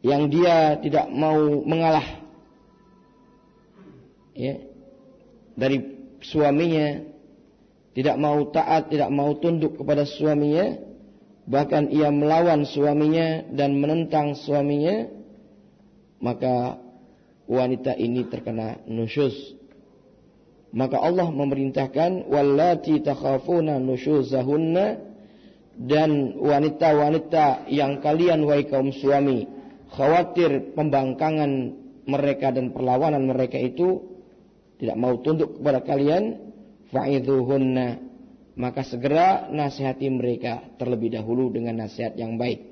[0.00, 2.04] yang dia tidak mau mengalah
[4.32, 4.60] ya
[5.56, 5.80] dari
[6.24, 7.04] suaminya
[7.92, 10.76] tidak mau taat tidak mau tunduk kepada suaminya
[11.46, 15.06] bahkan ia melawan suaminya dan menentang suaminya
[16.18, 16.82] maka
[17.46, 19.54] wanita ini terkena nusyuz
[20.74, 24.86] maka Allah memerintahkan wallati takhafuna nusyuzahunna
[25.76, 29.46] dan wanita-wanita yang kalian wahai kaum suami
[29.94, 31.50] khawatir pembangkangan
[32.10, 34.02] mereka dan perlawanan mereka itu
[34.82, 36.52] tidak mau tunduk kepada kalian
[36.90, 38.05] fa'idhuhunna
[38.56, 42.64] maka segera nasihati mereka terlebih dahulu dengan nasihat yang baik.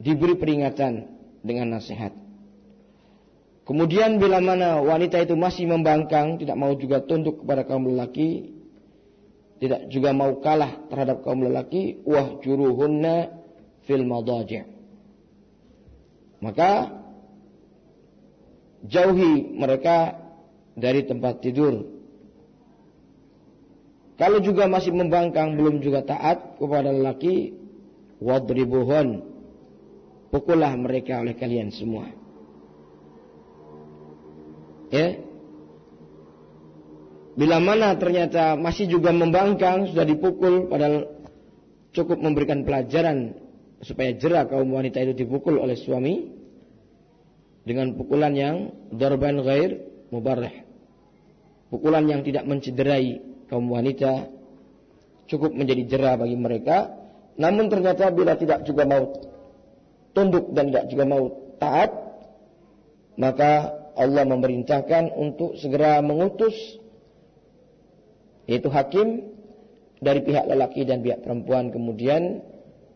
[0.00, 1.04] Diberi peringatan
[1.44, 2.16] dengan nasihat.
[3.68, 8.56] Kemudian bila mana wanita itu masih membangkang tidak mau juga tunduk kepada kaum lelaki
[9.60, 13.28] tidak juga mau kalah terhadap kaum lelaki wah juruhunna
[13.84, 14.64] fil madaji'
[16.38, 16.94] maka
[18.86, 20.16] jauhi mereka
[20.78, 21.97] dari tempat tidur
[24.18, 27.54] kalau juga masih membangkang belum juga taat kepada lelaki
[28.18, 29.22] wadribuhun.
[30.34, 32.10] Pukullah mereka oleh kalian semua.
[34.90, 35.22] Ya.
[37.38, 41.06] Bila mana ternyata masih juga membangkang, sudah dipukul, padahal
[41.94, 43.38] cukup memberikan pelajaran
[43.78, 46.34] supaya jerah kaum wanita itu dipukul oleh suami
[47.62, 48.56] dengan pukulan yang
[48.90, 50.66] darban ghair mubarrah.
[51.70, 54.28] Pukulan yang tidak mencederai kaum wanita
[55.28, 56.94] cukup menjadi jerah bagi mereka.
[57.38, 59.14] Namun ternyata bila tidak juga mau
[60.16, 61.22] tunduk dan tidak juga mau
[61.60, 61.90] taat,
[63.18, 66.54] maka Allah memerintahkan untuk segera mengutus
[68.48, 69.28] yaitu hakim
[70.00, 72.40] dari pihak lelaki dan pihak perempuan kemudian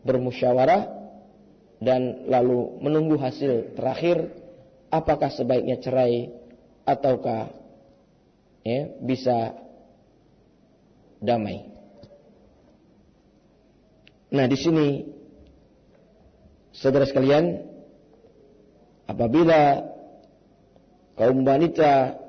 [0.01, 0.89] bermusyawarah
[1.83, 4.31] dan lalu menunggu hasil terakhir
[4.89, 6.31] apakah sebaiknya cerai
[6.87, 7.51] ataukah
[8.63, 9.59] ya, bisa
[11.23, 11.63] damai.
[14.35, 14.87] Nah, di sini
[16.75, 17.63] saudara sekalian
[19.07, 19.87] apabila
[21.15, 22.19] kaum wanita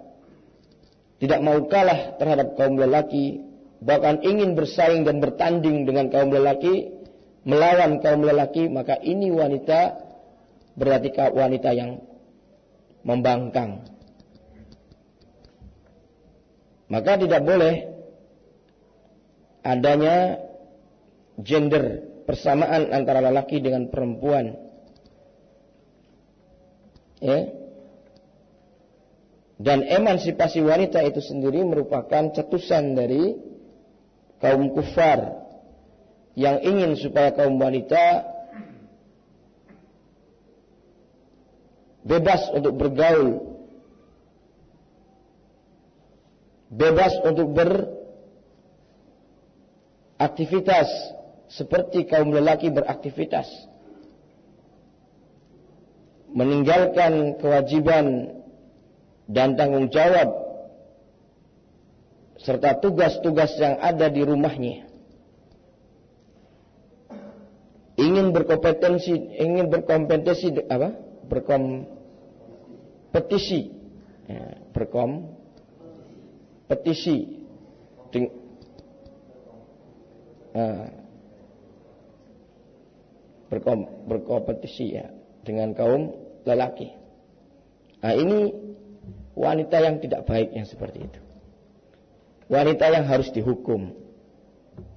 [1.19, 3.43] tidak mau kalah terhadap kaum lelaki,
[3.83, 6.93] bahkan ingin bersaing dan bertanding dengan kaum lelaki,
[7.49, 9.99] melawan kaum lelaki, maka ini wanita
[10.77, 12.05] berarti wanita yang
[13.03, 13.89] membangkang.
[16.93, 17.94] Maka tidak boleh
[19.65, 20.45] adanya
[21.41, 24.61] gender persamaan antara lelaki dengan perempuan.
[27.25, 27.49] Ya,
[29.55, 33.39] dan emansipasi wanita itu sendiri merupakan cetusan dari
[34.43, 35.47] kaum kufar
[36.35, 38.27] yang ingin supaya kaum wanita
[42.03, 43.31] bebas untuk bergaul,
[46.75, 47.55] bebas untuk
[50.25, 50.89] beraktivitas
[51.53, 53.45] seperti kaum lelaki beraktivitas,
[56.33, 58.33] meninggalkan kewajiban
[59.29, 60.33] dan tanggung jawab
[62.41, 64.89] serta tugas-tugas yang ada di rumahnya.
[68.01, 69.13] Ingin berkompetensi,
[69.45, 70.97] ingin berkompetensi apa?
[71.29, 73.61] Berkompetisi,
[74.25, 77.45] ya, berkompetisi,
[78.09, 78.44] Deng,
[80.55, 80.87] uh,
[83.51, 85.07] berkom, berkompetisi ya
[85.45, 86.15] dengan kaum
[86.49, 86.91] lelaki.
[88.01, 88.51] Nah ini
[89.35, 91.21] wanita yang tidak baik yang seperti itu.
[92.49, 93.97] Wanita yang harus dihukum.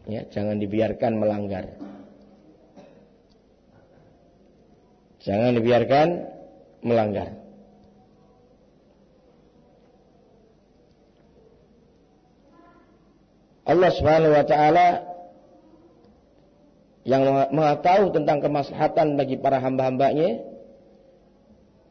[0.07, 1.75] Ya, jangan dibiarkan melanggar.
[5.23, 6.07] Jangan dibiarkan
[6.83, 7.35] melanggar.
[13.67, 15.16] Allah Subhanahu wa taala
[17.07, 17.23] yang
[17.55, 20.43] mengetahui tentang kemaslahatan bagi para hamba-hambanya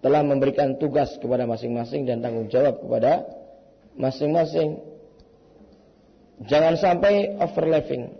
[0.04, 3.24] telah memberikan tugas kepada masing-masing dan tanggung jawab kepada
[3.96, 4.76] masing-masing.
[6.44, 8.12] Jangan sampai overlapping.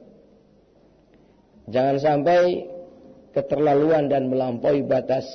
[1.68, 2.64] Jangan sampai
[3.36, 5.28] keterlaluan dan melampaui batas.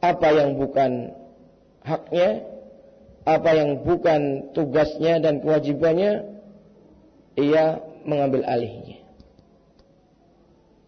[0.00, 1.12] Apa yang bukan
[1.84, 2.48] haknya,
[3.28, 6.32] apa yang bukan tugasnya dan kewajibannya,
[7.36, 9.04] ia mengambil alihnya.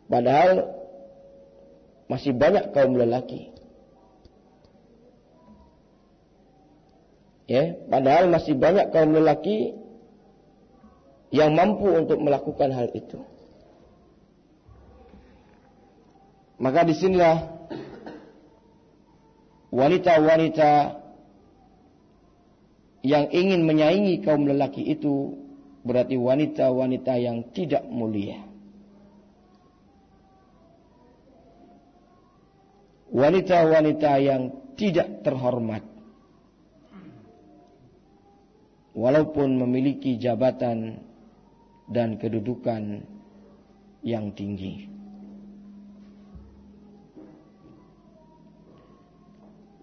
[0.07, 0.71] Padahal
[2.07, 3.51] masih banyak kaum lelaki.
[7.47, 9.75] Ya, padahal masih banyak kaum lelaki
[11.31, 13.23] yang mampu untuk melakukan hal itu.
[16.57, 17.53] Maka di sinilah
[19.71, 21.03] wanita-wanita
[23.07, 25.45] yang ingin menyaingi kaum lelaki itu
[25.87, 28.47] berarti wanita-wanita yang tidak mulia.
[33.16, 34.43] wanita-wanita yang
[34.76, 35.80] tidak terhormat
[38.93, 41.01] walaupun memiliki jabatan
[41.89, 43.09] dan kedudukan
[44.05, 44.93] yang tinggi.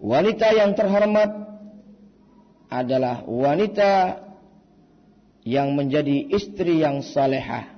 [0.04, 1.32] Wanita yang terhormat
[2.68, 4.20] adalah wanita
[5.44, 7.68] yang menjadi istri yang salehah,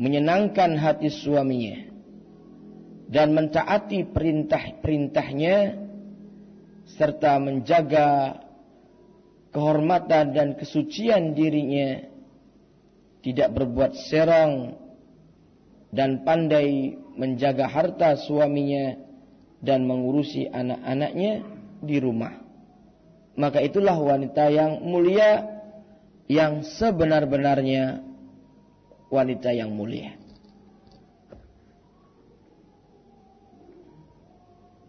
[0.00, 1.84] menyenangkan hati suaminya,
[3.12, 5.84] dan mentaati perintah-perintahnya,
[6.96, 8.40] serta menjaga
[9.52, 12.08] kehormatan dan kesucian dirinya,
[13.20, 14.80] tidak berbuat serang,
[15.92, 18.96] dan pandai menjaga harta suaminya
[19.60, 21.44] dan mengurusi anak-anaknya
[21.84, 22.32] di rumah.
[23.36, 25.57] Maka itulah wanita yang mulia
[26.28, 28.04] yang sebenar-benarnya
[29.08, 30.12] wanita yang mulia.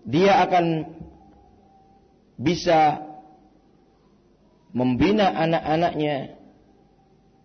[0.03, 0.65] Dia akan
[2.35, 3.03] bisa
[4.75, 6.35] membina anak-anaknya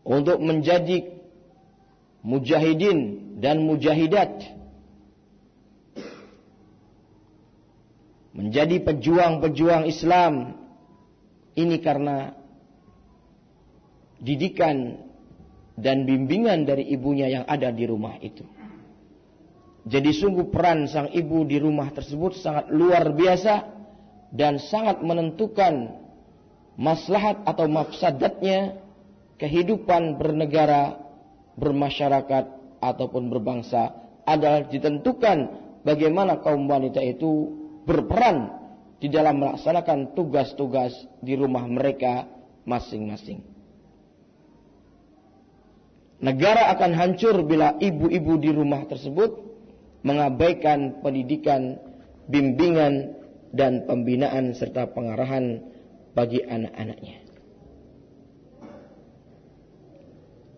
[0.04, 1.14] untuk menjadi
[2.24, 2.98] mujahidin
[3.38, 4.54] dan mujahidat
[8.34, 10.58] menjadi pejuang-pejuang Islam
[11.54, 12.34] ini karena
[14.24, 14.96] didikan
[15.76, 18.42] dan bimbingan dari ibunya yang ada di rumah itu.
[19.84, 23.54] Jadi sungguh peran sang ibu di rumah tersebut sangat luar biasa
[24.32, 25.92] dan sangat menentukan
[26.80, 28.80] maslahat atau mafsadatnya
[29.36, 31.04] kehidupan bernegara,
[31.60, 32.44] bermasyarakat
[32.80, 33.92] ataupun berbangsa
[34.24, 35.52] adalah ditentukan
[35.84, 37.52] bagaimana kaum wanita itu
[37.84, 38.56] berperan
[38.96, 42.24] di dalam melaksanakan tugas-tugas di rumah mereka
[42.64, 43.53] masing-masing.
[46.22, 49.34] Negara akan hancur bila ibu-ibu di rumah tersebut
[50.04, 51.80] mengabaikan pendidikan,
[52.30, 53.18] bimbingan,
[53.54, 55.62] dan pembinaan serta pengarahan
[56.12, 57.22] bagi anak-anaknya.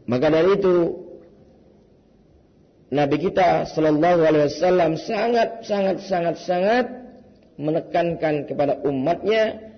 [0.07, 0.75] Maka dari itu
[2.87, 6.87] Nabi kita Shallallahu Alaihi Wasallam sangat sangat sangat sangat
[7.59, 9.75] menekankan kepada umatnya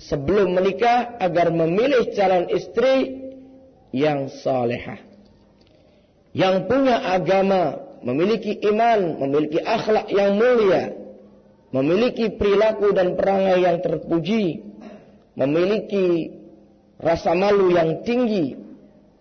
[0.00, 3.28] sebelum menikah agar memilih calon istri
[3.92, 4.98] yang salehah.
[6.36, 10.92] Yang punya agama, memiliki iman, memiliki akhlak yang mulia,
[11.72, 14.60] memiliki perilaku dan perangai yang terpuji,
[15.32, 16.36] memiliki
[17.00, 18.52] rasa malu yang tinggi,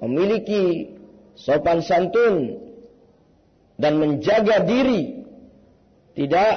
[0.04, 0.92] memiliki
[1.40, 2.60] sopan santun
[3.80, 5.24] dan menjaga diri
[6.20, 6.52] tidak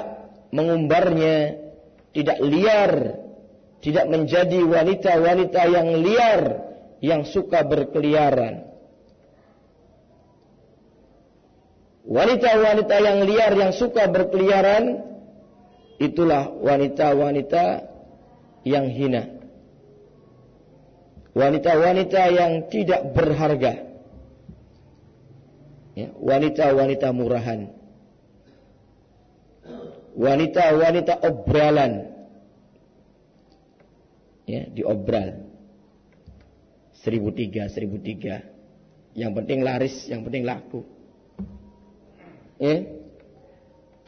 [0.54, 1.54] mengumbarnya,
[2.14, 2.92] tidak liar,
[3.82, 6.42] tidak menjadi wanita-wanita yang liar,
[7.02, 8.67] yang suka berkeliaran.
[12.08, 15.04] Wanita-wanita yang liar yang suka berkeliaran
[16.00, 17.84] itulah wanita-wanita
[18.64, 19.28] yang hina.
[21.36, 23.74] Wanita-wanita yang tidak berharga.
[25.92, 27.78] Ya, wanita-wanita murahan
[30.18, 32.10] wanita-wanita obralan.
[34.50, 35.46] Ya, diobral.
[36.98, 38.42] Seribu tiga, seribu tiga.
[39.14, 40.82] Yang penting laris, yang penting laku.
[42.58, 42.76] Ya.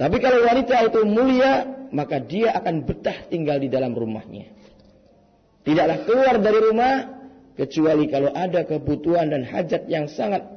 [0.01, 4.51] Tapi kalau wanita itu mulia, maka dia akan betah tinggal di dalam rumahnya.
[5.63, 6.95] Tidaklah keluar dari rumah,
[7.55, 10.49] kecuali kalau ada kebutuhan dan hajat yang sangat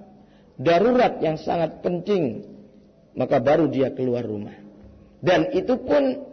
[0.56, 2.48] darurat, yang sangat penting.
[3.14, 4.56] Maka baru dia keluar rumah.
[5.22, 6.24] Dan itu pun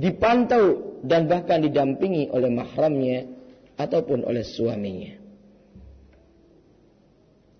[0.00, 3.28] dipantau dan bahkan didampingi oleh mahramnya
[3.76, 5.12] ataupun oleh suaminya.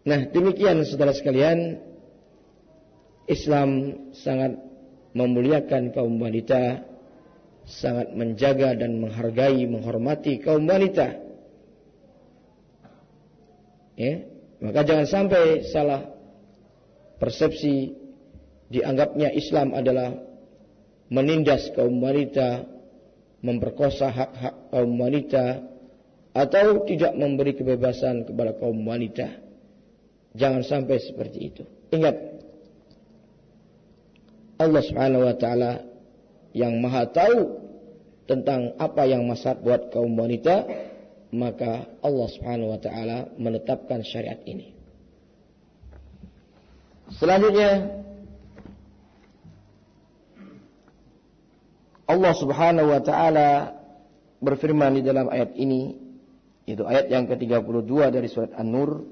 [0.07, 1.83] Nah, demikian saudara sekalian,
[3.27, 3.71] Islam
[4.15, 4.59] sangat
[5.17, 6.87] memuliakan kaum wanita,
[7.67, 11.19] sangat menjaga dan menghargai, menghormati kaum wanita.
[13.97, 14.29] Ya,
[14.61, 16.05] maka jangan sampai salah
[17.17, 17.97] persepsi
[18.69, 20.13] dianggapnya Islam adalah
[21.09, 22.69] menindas kaum wanita,
[23.41, 25.65] memperkosa hak-hak kaum wanita,
[26.37, 29.41] atau tidak memberi kebebasan kepada kaum wanita.
[30.37, 31.65] Jangan sampai seperti itu.
[31.89, 32.36] Ingat,
[34.57, 35.85] Allah Subhanahu wa taala
[36.57, 37.61] yang Maha tahu
[38.25, 40.65] tentang apa yang maslahat buat kaum wanita,
[41.37, 44.73] maka Allah Subhanahu wa taala menetapkan syariat ini.
[47.21, 48.03] Selanjutnya
[52.07, 53.49] Allah Subhanahu wa taala
[54.43, 56.07] berfirman di dalam ayat ini
[56.67, 59.07] yaitu ayat yang ke-32 dari surat An-Nur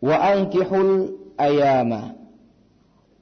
[0.00, 2.16] wa ankihul ayama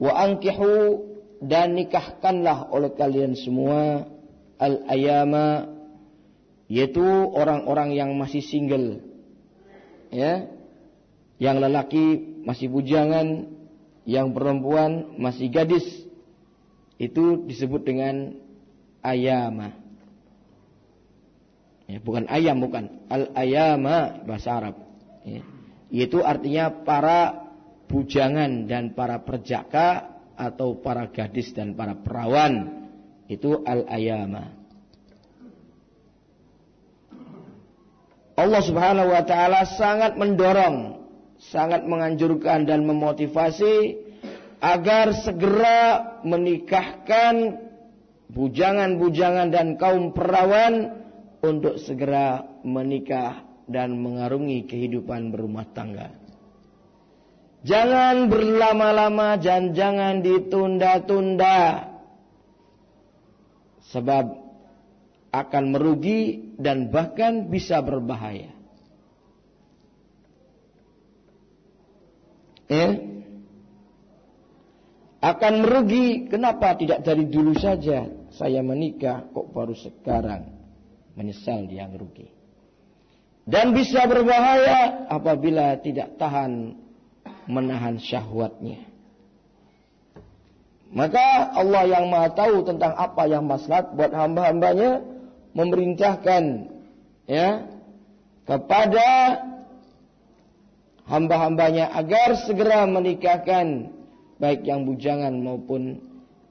[0.01, 1.05] wa ankihu
[1.45, 4.09] dan nikahkanlah oleh kalian semua
[4.59, 5.71] al ayama
[6.71, 9.15] yaitu orang-orang yang masih single
[10.15, 10.47] ya.
[11.43, 12.07] Yang lelaki
[12.47, 13.51] masih bujangan
[14.07, 15.85] yang perempuan masih gadis.
[16.95, 18.39] Itu disebut dengan
[19.03, 19.75] ayama.
[21.91, 23.03] Ya, bukan ayam bukan.
[23.11, 24.77] Al ayama bahasa Arab.
[25.25, 25.41] Ya.
[25.89, 27.44] itu artinya para
[27.95, 32.91] bujangan dan para perjaka atau para gadis dan para perawan
[33.31, 34.65] itu al ayama
[38.35, 41.07] Allah Subhanahu wa taala sangat mendorong,
[41.39, 43.95] sangat menganjurkan dan memotivasi
[44.59, 45.79] agar segera
[46.27, 47.63] menikahkan
[48.35, 50.99] bujangan-bujangan dan kaum perawan
[51.47, 56.24] untuk segera menikah dan mengarungi kehidupan berumah tangga.
[57.65, 61.89] Jangan berlama-lama dan jangan ditunda-tunda.
[63.89, 64.25] Sebab
[65.33, 68.53] akan merugi dan bahkan bisa berbahaya.
[72.69, 73.01] Ya.
[75.25, 80.53] Akan merugi, kenapa tidak dari dulu saja saya menikah kok baru sekarang
[81.17, 82.29] menyesal dia merugi.
[83.49, 86.84] Dan bisa berbahaya apabila tidak tahan
[87.47, 88.81] menahan syahwatnya.
[90.95, 95.03] Maka Allah yang maha tahu tentang apa yang maslahat buat hamba-hambanya
[95.51, 96.71] memerintahkan
[97.27, 97.67] ya
[98.47, 99.09] kepada
[101.11, 103.91] hamba-hambanya agar segera menikahkan
[104.39, 105.99] baik yang bujangan maupun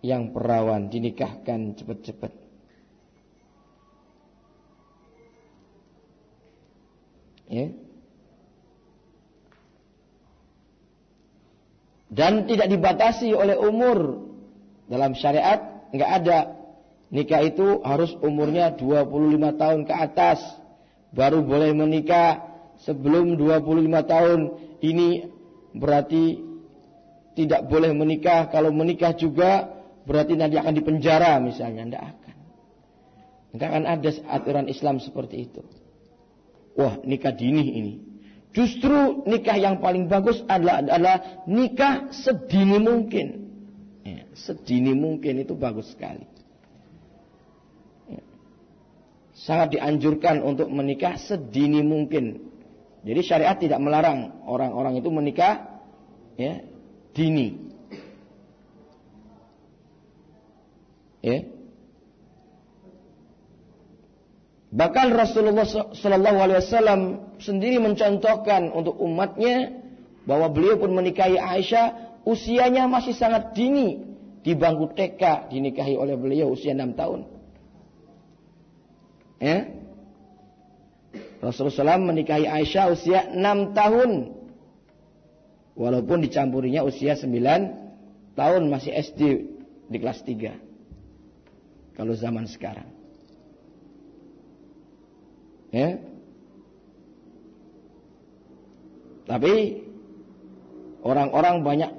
[0.04, 2.34] yang perawan dinikahkan cepat-cepat.
[7.48, 7.83] Ya.
[12.14, 14.30] Dan tidak dibatasi oleh umur
[14.86, 16.38] dalam syariat nggak ada
[17.14, 20.42] Nikah itu harus umurnya 25 tahun ke atas.
[21.14, 22.42] Baru boleh menikah
[22.82, 24.40] sebelum 25 tahun.
[24.82, 25.30] Ini
[25.78, 26.42] berarti
[27.38, 28.50] tidak boleh menikah.
[28.50, 29.70] Kalau menikah juga
[30.10, 31.86] berarti nanti akan dipenjara misalnya.
[31.86, 32.36] Tidak akan.
[33.54, 35.62] Tidak akan ada aturan Islam seperti itu.
[36.74, 37.94] Wah nikah dini ini.
[38.54, 41.18] Justru nikah yang paling bagus adalah, adalah
[41.50, 43.50] nikah sedini mungkin.
[44.06, 46.30] Ya, sedini mungkin itu bagus sekali
[49.34, 52.54] sangat dianjurkan untuk menikah sedini mungkin.
[53.04, 55.84] Jadi syariat tidak melarang orang-orang itu menikah
[56.40, 56.64] ya,
[57.12, 57.60] dini.
[61.20, 61.44] Ya.
[64.74, 67.02] Bahkan Rasulullah Shallallahu Alaihi Wasallam
[67.38, 69.70] sendiri mencontohkan untuk umatnya
[70.26, 74.02] bahwa beliau pun menikahi Aisyah usianya masih sangat dini
[74.42, 77.22] di bangku TK dinikahi oleh beliau usia 6 tahun.
[79.38, 79.70] Ya.
[81.38, 84.42] Rasulullah SAW menikahi Aisyah usia 6 tahun.
[85.78, 87.30] Walaupun dicampurinya usia 9
[88.34, 89.22] tahun masih SD
[89.86, 91.94] di kelas 3.
[91.94, 93.03] Kalau zaman sekarang.
[95.74, 95.98] Ya.
[99.26, 99.82] Tapi
[101.02, 101.92] orang-orang banyak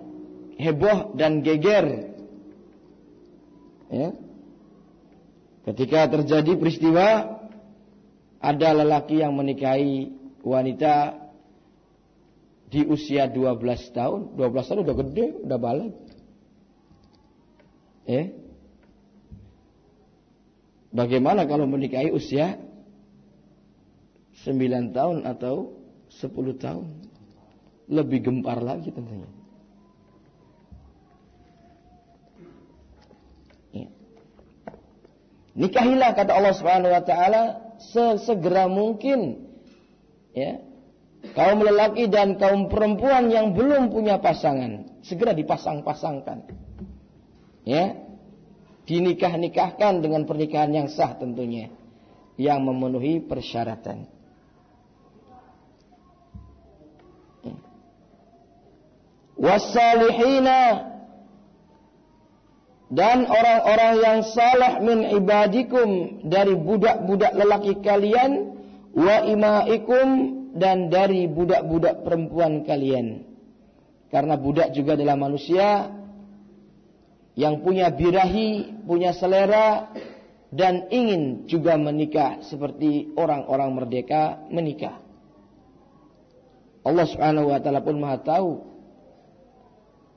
[0.63, 2.15] heboh dan geger.
[3.91, 4.15] Ya.
[5.67, 7.41] Ketika terjadi peristiwa
[8.39, 10.13] ada lelaki yang menikahi
[10.45, 11.25] wanita
[12.69, 14.21] di usia 12 tahun.
[14.37, 15.93] 12 tahun udah gede, udah balik.
[18.05, 18.37] Eh?
[20.95, 22.61] Bagaimana kalau menikahi usia
[24.45, 25.73] 9 tahun atau
[26.13, 26.87] 10 tahun?
[27.89, 29.29] Lebih gempar lagi tentunya.
[33.73, 33.89] Ya.
[35.57, 37.43] Nikahilah kata Allah Subhanahu wa taala
[37.81, 39.51] sesegera mungkin
[40.35, 40.63] ya
[41.33, 46.49] kaum lelaki dan kaum perempuan yang belum punya pasangan segera dipasang-pasangkan
[47.65, 47.97] ya
[48.85, 51.73] dinikah-nikahkan dengan pernikahan yang sah tentunya
[52.37, 54.14] yang memenuhi persyaratan
[59.39, 60.95] wasalihina
[62.95, 68.55] dan orang-orang yang salah min ibadikum dari budak-budak lelaki kalian
[68.95, 70.09] wa imaikum
[70.55, 73.27] dan dari budak-budak perempuan kalian.
[74.15, 75.91] Karena budak juga adalah manusia
[77.35, 79.91] yang punya birahi, punya selera
[80.55, 85.03] dan ingin juga menikah seperti orang-orang merdeka menikah.
[86.87, 88.74] Allah Subhanahu wa taala pun Maha tahu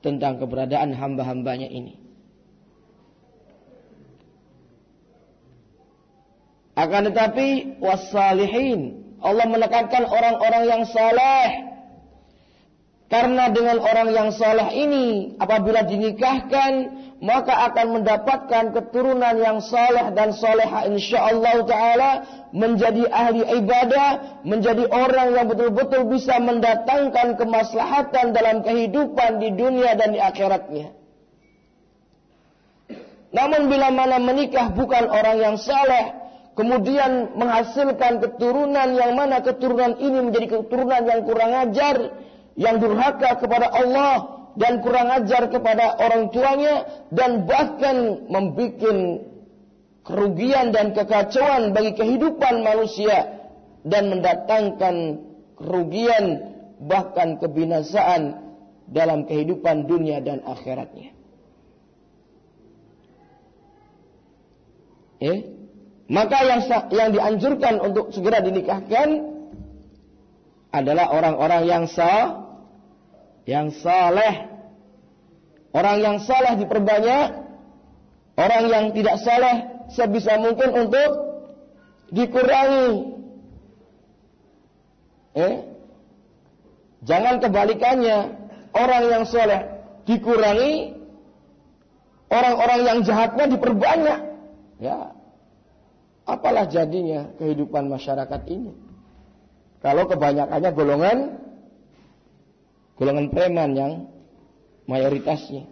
[0.00, 1.98] tentang keberadaan hamba-hambanya ini.
[6.78, 11.66] Akan tetapi wasalihin Allah menekankan orang-orang yang saleh.
[13.08, 16.72] Karena dengan orang yang saleh ini apabila dinikahkan
[17.18, 22.10] maka akan mendapatkan keturunan yang saleh dan soleha insyaallah taala
[22.54, 30.14] menjadi ahli ibadah, menjadi orang yang betul-betul bisa mendatangkan kemaslahatan dalam kehidupan di dunia dan
[30.14, 30.94] di akhiratnya.
[33.34, 36.14] Namun bila mana menikah bukan orang yang saleh,
[36.54, 42.14] kemudian menghasilkan keturunan yang mana keturunan ini menjadi keturunan yang kurang ajar,
[42.54, 48.80] yang durhaka kepada Allah dan kurang ajar kepada orang tuanya dan bahkan membuat
[50.08, 53.44] kerugian dan kekacauan bagi kehidupan manusia
[53.84, 55.20] dan mendatangkan
[55.60, 56.24] kerugian
[56.80, 58.40] bahkan kebinasaan
[58.88, 61.12] dalam kehidupan dunia dan akhiratnya.
[65.18, 65.38] Eh?
[66.08, 69.28] Maka yang yang dianjurkan untuk segera dinikahkan
[70.72, 72.47] adalah orang-orang yang sah
[73.48, 74.44] yang saleh.
[75.72, 77.26] Orang yang saleh diperbanyak,
[78.36, 79.56] orang yang tidak saleh
[79.88, 81.10] sebisa mungkin untuk
[82.12, 82.88] dikurangi.
[85.32, 85.54] Eh?
[87.08, 88.18] Jangan kebalikannya,
[88.76, 89.64] orang yang saleh
[90.04, 90.98] dikurangi,
[92.28, 94.20] orang-orang yang jahatnya diperbanyak.
[94.82, 95.16] Ya.
[96.28, 98.76] Apalah jadinya kehidupan masyarakat ini?
[99.80, 101.47] Kalau kebanyakannya golongan
[102.98, 103.92] golongan preman yang
[104.90, 105.64] mayoritasnya.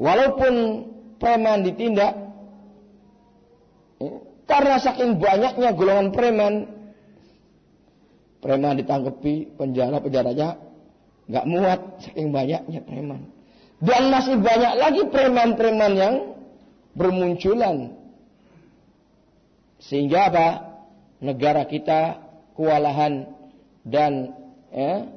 [0.00, 0.54] Walaupun
[1.20, 2.12] preman ditindak,
[4.00, 4.12] ya,
[4.48, 6.54] karena saking banyaknya golongan preman,
[8.40, 10.56] preman ditanggapi penjara penjaranya
[11.28, 13.28] nggak muat saking banyaknya preman.
[13.80, 16.14] Dan masih banyak lagi preman-preman yang
[16.92, 17.96] bermunculan.
[19.80, 20.48] Sehingga apa?
[21.20, 23.30] Negara kita kewalahan
[23.86, 24.34] dan
[24.70, 25.08] ya,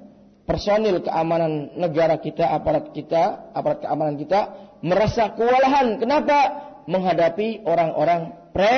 [0.44, 4.40] personil keamanan negara kita, aparat kita, aparat keamanan kita
[4.84, 5.98] merasa kewalahan.
[5.98, 6.40] Kenapa?
[6.84, 8.76] Menghadapi orang-orang pre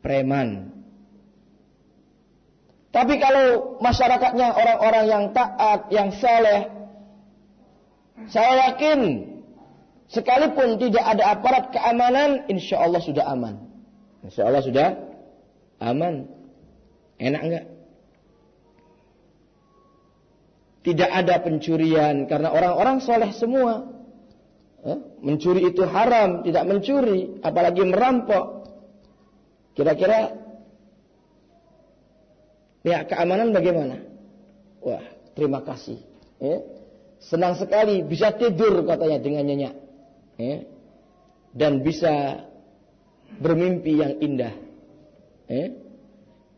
[0.00, 0.70] preman.
[2.90, 6.70] Tapi kalau masyarakatnya orang-orang yang taat, yang saleh,
[8.30, 9.30] saya yakin
[10.10, 13.62] sekalipun tidak ada aparat keamanan, insya Allah sudah aman.
[14.26, 14.88] Insya Allah sudah
[15.78, 16.39] aman.
[17.20, 17.66] Enak enggak?
[20.80, 23.84] Tidak ada pencurian karena orang-orang soleh semua.
[25.20, 28.64] Mencuri itu haram, tidak mencuri, apalagi merampok.
[29.76, 30.32] Kira-kira
[32.80, 34.00] pihak keamanan bagaimana?
[34.80, 35.04] Wah,
[35.36, 36.00] terima kasih.
[36.40, 36.64] Eh,
[37.20, 39.74] senang sekali bisa tidur katanya dengan nyenyak.
[40.40, 40.64] Eh,
[41.52, 42.48] dan bisa
[43.36, 44.56] bermimpi yang indah.
[45.52, 45.89] Eh,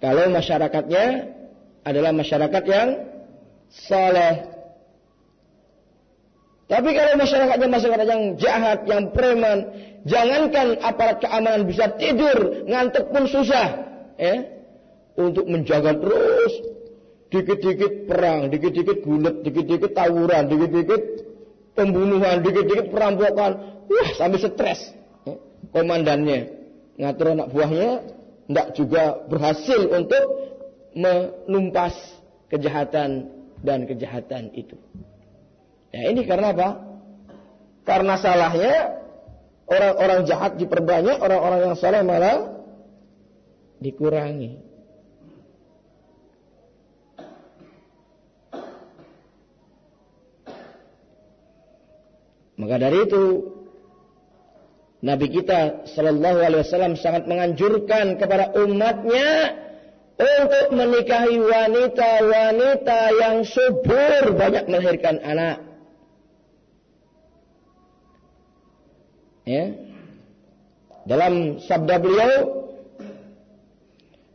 [0.02, 1.30] kalau masyarakatnya
[1.86, 2.88] adalah masyarakat yang
[3.70, 4.50] saleh.
[6.66, 9.70] Tapi kalau masyarakatnya masyarakat yang jahat, yang preman,
[10.02, 13.78] jangankan aparat keamanan bisa tidur, ngantuk pun susah.
[14.18, 14.38] Eh?
[15.14, 16.52] Untuk menjaga terus
[17.30, 21.02] dikit-dikit perang, dikit-dikit gulet, dikit-dikit tawuran, dikit-dikit
[21.78, 23.86] pembunuhan, dikit-dikit perampokan.
[23.86, 24.90] Wah, sampai stres.
[25.30, 25.38] Eh?
[25.70, 26.58] Komandannya
[26.98, 27.88] ngatur anak buahnya
[28.48, 30.24] tidak juga berhasil untuk
[30.96, 31.94] menumpas
[32.52, 33.30] kejahatan
[33.62, 34.76] dan kejahatan itu.
[35.92, 36.68] Ya ini karena apa?
[37.82, 39.02] Karena salahnya
[39.66, 42.38] orang-orang jahat diperbanyak, orang-orang yang salah malah
[43.82, 44.72] dikurangi.
[52.62, 53.51] Maka dari itu
[55.02, 59.58] Nabi kita Shallallahu Alaihi Wasallam sangat menganjurkan kepada umatnya
[60.14, 65.58] untuk menikahi wanita-wanita yang subur banyak melahirkan anak.
[69.42, 69.74] Ya.
[71.02, 72.62] Dalam sabda beliau,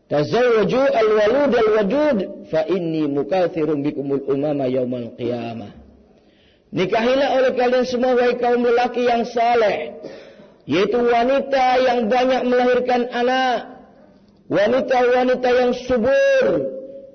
[0.08, 5.72] Tazawwaju al-walud al-wajud fa inni mukathirun bikumul umama yaumal qiyamah.
[6.72, 9.96] Nikahilah oleh kalian semua wahai kaum lelaki yang saleh
[10.68, 13.88] yaitu wanita yang banyak melahirkan anak,
[14.52, 16.46] wanita-wanita yang subur,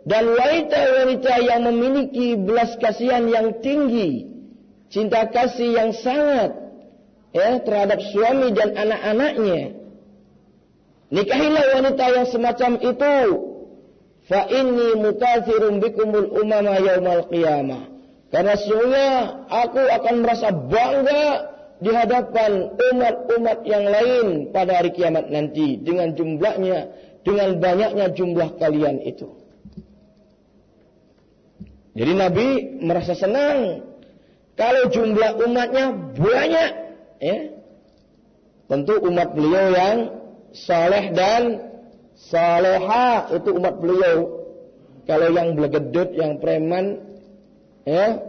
[0.09, 4.24] dan wanita-wanita yang memiliki belas kasihan yang tinggi,
[4.88, 6.57] cinta kasih yang sangat
[7.36, 9.76] ya terhadap suami dan anak-anaknya.
[11.12, 13.18] Nikahilah wanita yang semacam itu.
[14.32, 17.90] Fa inni mutathirun bikumul umama yaumal qiyamah.
[18.32, 19.09] Karena sesungguhnya
[19.44, 21.51] aku akan merasa bangga
[21.82, 26.94] di hadapan umat-umat yang lain pada hari kiamat nanti dengan jumlahnya,
[27.26, 29.26] dengan banyaknya jumlah kalian itu.
[31.92, 32.48] Jadi Nabi
[32.80, 33.82] merasa senang
[34.54, 36.70] kalau jumlah umatnya banyak,
[37.18, 37.38] ya.
[38.70, 39.98] Tentu umat beliau yang
[40.54, 41.42] saleh dan
[42.16, 44.38] saleha itu umat beliau.
[45.02, 47.02] Kalau yang belegedut, yang preman,
[47.82, 48.22] ya,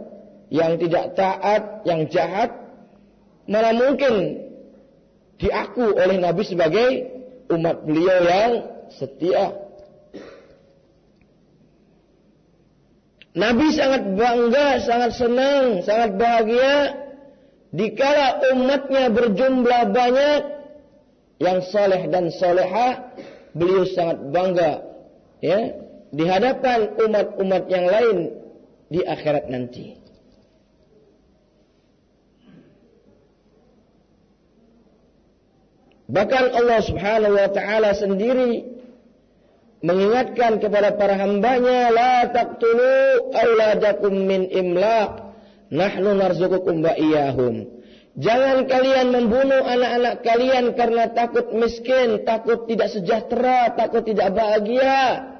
[0.50, 2.50] yang tidak taat, yang jahat,
[3.44, 4.44] mana mungkin
[5.36, 6.88] diaku oleh Nabi sebagai
[7.52, 8.52] umat beliau yang
[8.94, 9.52] setia.
[13.34, 17.02] Nabi sangat bangga, sangat senang, sangat bahagia
[17.74, 20.42] dikala umatnya berjumlah banyak
[21.42, 23.10] yang soleh dan soleha,
[23.50, 24.72] beliau sangat bangga
[25.42, 25.58] ya
[26.14, 28.18] di hadapan umat-umat yang lain
[28.86, 30.03] di akhirat nanti.
[36.04, 38.60] Bahkan Allah Subhanahu wa taala sendiri
[39.80, 45.32] mengingatkan kepada para hambanya la taqtulu auladakum min imlaq
[45.72, 46.92] nahnu narzuqukum wa
[48.14, 55.34] Jangan kalian membunuh anak-anak kalian karena takut miskin, takut tidak sejahtera, takut tidak bahagia.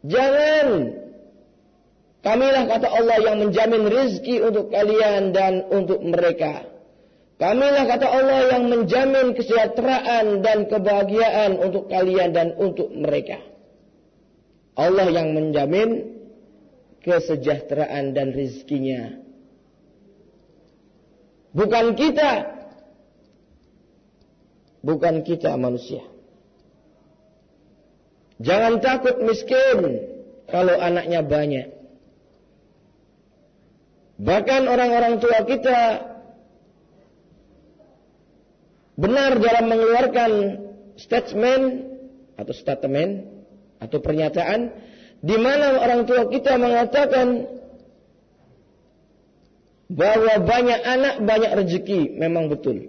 [0.00, 0.96] Jangan.
[2.24, 6.71] Kamilah kata Allah yang menjamin rizki untuk kalian dan untuk mereka.
[7.42, 13.42] Kamilah kata Allah yang menjamin kesejahteraan dan kebahagiaan untuk kalian dan untuk mereka.
[14.78, 16.22] Allah yang menjamin
[17.02, 19.18] kesejahteraan dan rizkinya.
[21.50, 22.62] Bukan kita.
[24.86, 26.06] Bukan kita manusia.
[28.38, 29.98] Jangan takut miskin
[30.46, 31.74] kalau anaknya banyak.
[34.22, 36.11] Bahkan orang-orang tua kita
[38.96, 40.32] benar dalam mengeluarkan
[41.00, 41.64] statement
[42.36, 43.24] atau statement
[43.80, 44.72] atau pernyataan
[45.22, 47.46] di mana orang tua kita mengatakan
[49.92, 52.88] bahwa banyak anak banyak rezeki memang betul.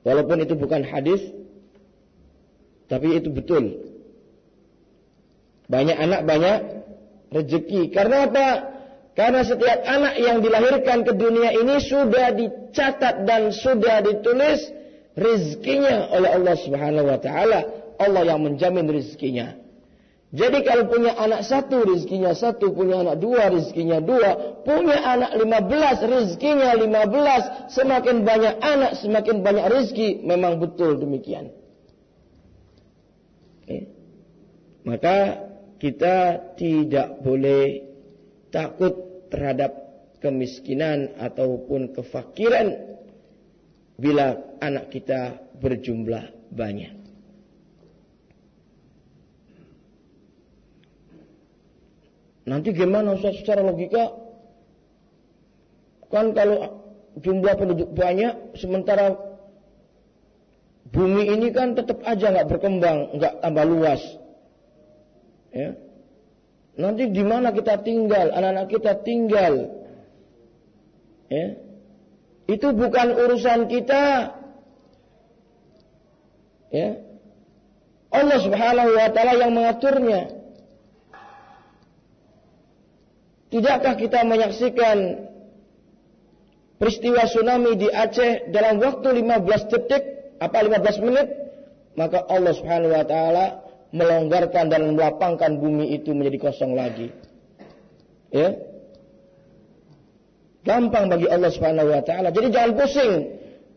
[0.00, 1.20] Walaupun itu bukan hadis
[2.88, 3.86] tapi itu betul.
[5.70, 6.58] Banyak anak banyak
[7.30, 7.94] rezeki.
[7.94, 8.46] Karena apa?
[9.20, 14.64] Karena setiap anak yang dilahirkan ke dunia ini sudah dicatat dan sudah ditulis
[15.12, 17.68] rezekinya oleh Allah Subhanahu wa taala
[18.00, 19.60] Allah yang menjamin rizkinya.
[20.32, 25.60] Jadi kalau punya anak satu rizkinya satu, punya anak dua rizkinya dua, punya anak lima
[25.68, 31.52] belas rizkinya lima belas, semakin banyak anak semakin banyak rizki, memang betul demikian.
[33.68, 33.84] Okay.
[34.88, 35.44] Maka
[35.76, 37.84] kita tidak boleh
[38.48, 39.72] takut terhadap
[40.20, 42.76] kemiskinan ataupun kefakiran
[43.96, 47.00] bila anak kita berjumlah banyak.
[52.48, 54.10] Nanti gimana Ustaz secara logika?
[56.10, 56.82] Kan kalau
[57.20, 59.14] jumlah penduduk banyak, sementara
[60.90, 64.02] bumi ini kan tetap aja nggak berkembang, nggak tambah luas.
[65.54, 65.78] Ya.
[66.78, 69.54] Nanti di mana kita tinggal, anak-anak kita tinggal.
[71.30, 71.46] Ya.
[72.50, 74.34] Itu bukan urusan kita.
[76.70, 76.90] Ya.
[78.10, 80.34] Allah Subhanahu wa taala yang mengaturnya.
[83.50, 85.26] Tidakkah kita menyaksikan
[86.78, 90.04] peristiwa tsunami di Aceh dalam waktu 15 detik
[90.38, 91.28] apa 15 menit
[91.98, 93.46] maka Allah Subhanahu wa taala
[93.90, 97.10] melonggarkan dan melapangkan bumi itu menjadi kosong lagi.
[98.30, 98.54] Ya.
[100.62, 102.30] Gampang bagi Allah Subhanahu wa taala.
[102.30, 103.12] Jadi jangan pusing.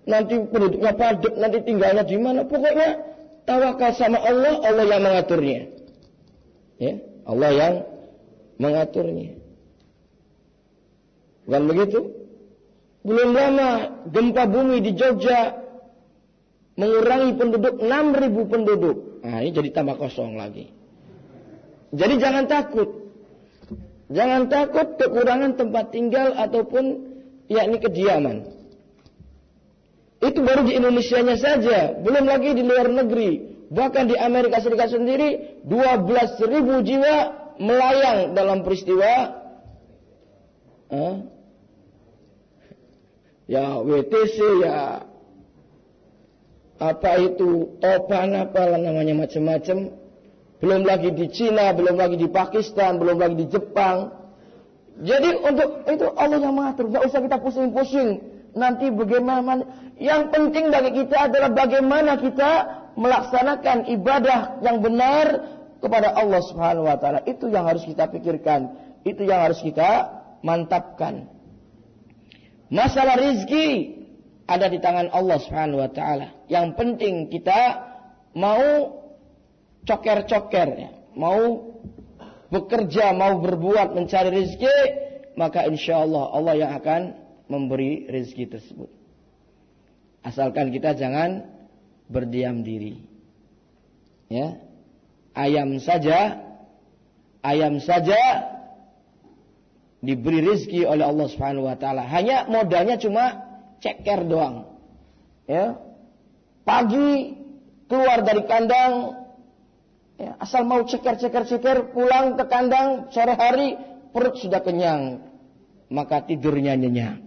[0.04, 2.44] Nanti penduduknya padat, nanti tinggalnya di mana?
[2.44, 3.00] Pokoknya
[3.48, 5.62] tawakal sama Allah, Allah yang mengaturnya.
[6.76, 6.94] Ya,
[7.24, 7.74] Allah yang
[8.60, 9.40] mengaturnya.
[11.48, 12.00] Bukan begitu?
[13.04, 15.60] Belum lama gempa bumi di Jogja
[16.76, 19.13] mengurangi penduduk 6.000 penduduk.
[19.24, 20.68] Nah ini jadi tambah kosong lagi.
[21.96, 22.90] Jadi jangan takut.
[24.12, 27.16] Jangan takut kekurangan tempat tinggal ataupun
[27.48, 28.38] yakni kediaman.
[30.24, 33.52] Itu baru di Indonesia-nya saja, belum lagi di luar negeri.
[33.74, 37.16] Bahkan di Amerika Serikat sendiri 12.000 jiwa
[37.58, 39.40] melayang dalam peristiwa
[43.50, 44.78] ya WTC ya
[46.84, 49.96] apa itu topan apa namanya macam-macam
[50.60, 54.12] belum lagi di Cina belum lagi di Pakistan belum lagi di Jepang
[55.00, 59.66] jadi untuk itu Allah yang mengatur nggak usah kita pusing-pusing nanti bagaimana.
[59.98, 62.52] Yang penting bagi kita adalah bagaimana kita
[62.98, 65.26] melaksanakan ibadah yang benar
[65.82, 67.26] kepada Allah Subhanahu wa taala.
[67.26, 68.74] Itu yang harus kita pikirkan.
[69.04, 71.28] Itu yang harus kita mantapkan.
[72.74, 74.02] Masalah rizki
[74.44, 76.36] ada di tangan Allah Subhanahu wa taala.
[76.52, 77.60] Yang penting kita
[78.36, 79.00] mau
[79.88, 81.74] coker-coker ya, mau
[82.52, 84.78] bekerja, mau berbuat mencari rezeki,
[85.40, 87.02] maka insya Allah Allah yang akan
[87.48, 88.90] memberi rezeki tersebut.
[90.24, 91.48] Asalkan kita jangan
[92.08, 93.04] berdiam diri.
[94.32, 94.60] Ya.
[95.34, 96.40] Ayam saja
[97.42, 98.18] ayam saja
[100.00, 102.08] diberi rezeki oleh Allah Subhanahu wa taala.
[102.08, 103.53] Hanya modalnya cuma
[103.84, 104.80] ceker doang.
[105.44, 105.76] Ya.
[106.64, 107.36] Pagi
[107.92, 109.20] keluar dari kandang
[110.16, 113.76] ya, asal mau ceker-ceker-ceker pulang ke kandang sore hari
[114.16, 115.34] perut sudah kenyang
[115.92, 117.22] maka tidurnya nyenyak.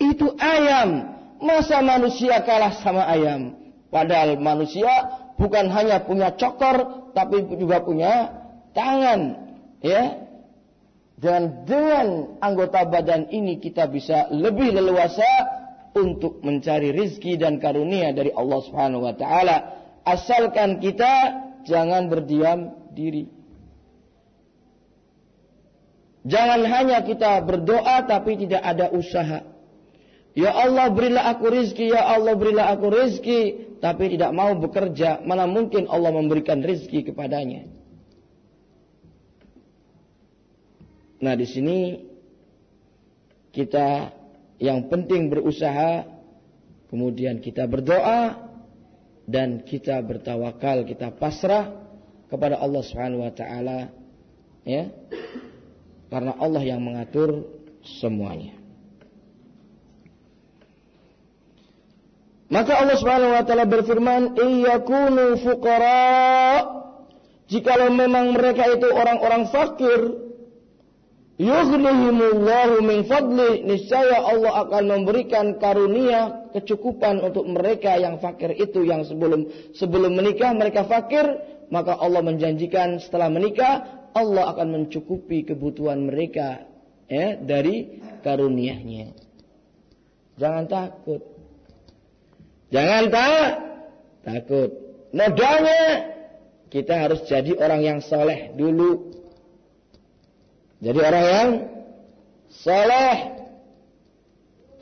[0.00, 1.20] Itu ayam.
[1.42, 3.58] Masa manusia kalah sama ayam?
[3.90, 4.88] Padahal manusia
[5.34, 8.30] bukan hanya punya cokor tapi juga punya
[8.72, 9.20] tangan,
[9.82, 10.22] ya.
[11.18, 15.26] Dan dengan anggota badan ini kita bisa lebih leluasa
[15.92, 19.56] untuk mencari rizki dan karunia dari Allah Subhanahu wa taala.
[20.02, 21.12] Asalkan kita
[21.68, 23.28] jangan berdiam diri.
[26.22, 29.42] Jangan hanya kita berdoa tapi tidak ada usaha.
[30.32, 33.40] Ya Allah berilah aku rizki, ya Allah berilah aku rizki.
[33.82, 37.66] Tapi tidak mau bekerja, mana mungkin Allah memberikan rizki kepadanya.
[41.18, 41.78] Nah di sini
[43.50, 44.14] kita
[44.62, 46.06] yang penting berusaha,
[46.86, 48.46] kemudian kita berdoa
[49.26, 51.82] dan kita bertawakal, kita pasrah
[52.30, 53.90] kepada Allah Subhanahu wa taala
[54.62, 54.86] ya.
[56.06, 57.42] Karena Allah yang mengatur
[57.98, 58.54] semuanya.
[62.52, 66.06] Maka Allah Subhanahu wa taala berfirman, "Iyakunu fuqara"
[67.52, 70.31] Jikalau memang mereka itu orang-orang fakir,
[71.42, 79.02] Yughnihimullahu min fadli niscaya Allah akan memberikan karunia kecukupan untuk mereka yang fakir itu yang
[79.02, 81.26] sebelum sebelum menikah mereka fakir
[81.74, 86.68] maka Allah menjanjikan setelah menikah Allah akan mencukupi kebutuhan mereka
[87.10, 89.16] ya dari karunia-Nya.
[90.38, 91.22] Jangan takut.
[92.70, 93.50] Jangan tak
[94.22, 94.70] takut.
[95.12, 96.12] Modalnya
[96.72, 99.21] kita harus jadi orang yang soleh dulu
[100.82, 101.50] jadi orang yang
[102.50, 103.16] soleh.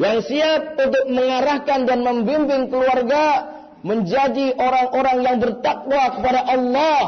[0.00, 3.52] Yang siap untuk mengarahkan dan membimbing keluarga
[3.84, 7.00] menjadi orang-orang yang bertakwa kepada Allah.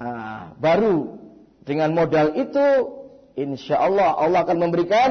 [0.00, 1.20] Nah, baru
[1.68, 2.68] dengan modal itu,
[3.36, 5.10] insya Allah Allah akan memberikan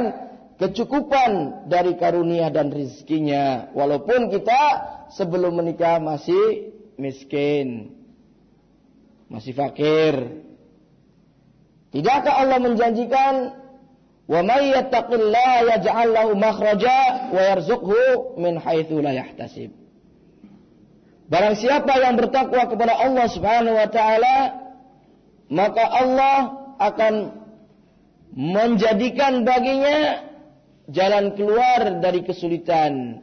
[0.57, 3.69] kecukupan dari karunia dan rizkinya.
[3.77, 4.61] Walaupun kita
[5.13, 7.93] sebelum menikah masih miskin,
[9.29, 10.41] masih fakir,
[11.91, 13.33] Tidakkah Allah menjanjikan
[14.31, 19.75] wa may yattaqillaha yaj'al lahu makhraja wa yarzuqhu min haitsu la yahtasib.
[21.27, 24.35] Barang siapa yang bertakwa kepada Allah Subhanahu wa taala
[25.51, 26.37] maka Allah
[26.79, 27.13] akan
[28.31, 30.27] menjadikan baginya
[30.87, 33.19] jalan keluar dari kesulitan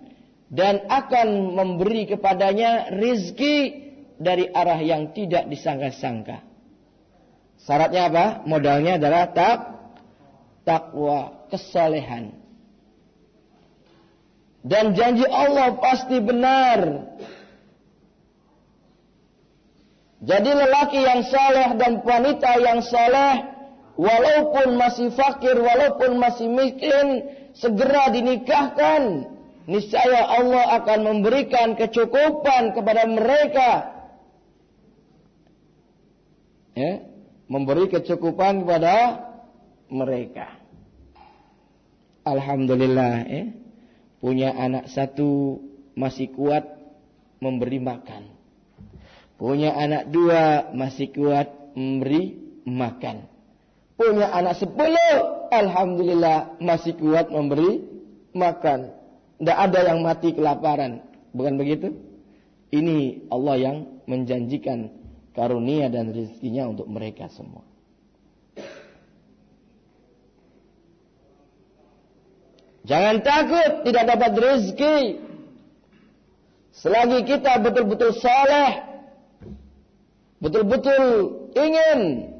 [0.52, 3.88] dan akan memberi kepadanya rizki
[4.20, 6.47] dari arah yang tidak disangka-sangka.
[7.68, 8.26] Syaratnya apa?
[8.48, 9.58] Modalnya adalah tak
[10.64, 12.32] takwa, kesolehan.
[14.64, 17.12] Dan janji Allah pasti benar.
[20.24, 23.52] Jadi lelaki yang saleh dan wanita yang saleh,
[24.00, 29.28] walaupun masih fakir, walaupun masih miskin, segera dinikahkan.
[29.68, 33.70] Niscaya Allah akan memberikan kecukupan kepada mereka.
[36.72, 37.17] Ya,
[37.48, 39.24] memberi kecukupan kepada
[39.88, 40.52] mereka.
[42.28, 43.44] Alhamdulillah ya.
[44.18, 45.62] Punya anak satu
[45.96, 46.66] masih kuat
[47.40, 48.28] memberi makan.
[49.38, 52.34] Punya anak dua masih kuat memberi
[52.66, 53.30] makan.
[53.94, 57.82] Punya anak sepuluh, Alhamdulillah masih kuat memberi
[58.34, 58.90] makan.
[59.38, 61.06] Tidak ada yang mati kelaparan.
[61.30, 61.94] Bukan begitu?
[62.74, 63.76] Ini Allah yang
[64.10, 64.97] menjanjikan
[65.32, 67.64] karunia dan rezekinya untuk mereka semua.
[72.88, 74.98] Jangan takut tidak dapat rezeki.
[76.72, 78.86] Selagi kita betul-betul saleh,
[80.38, 81.04] betul-betul
[81.58, 82.32] ingin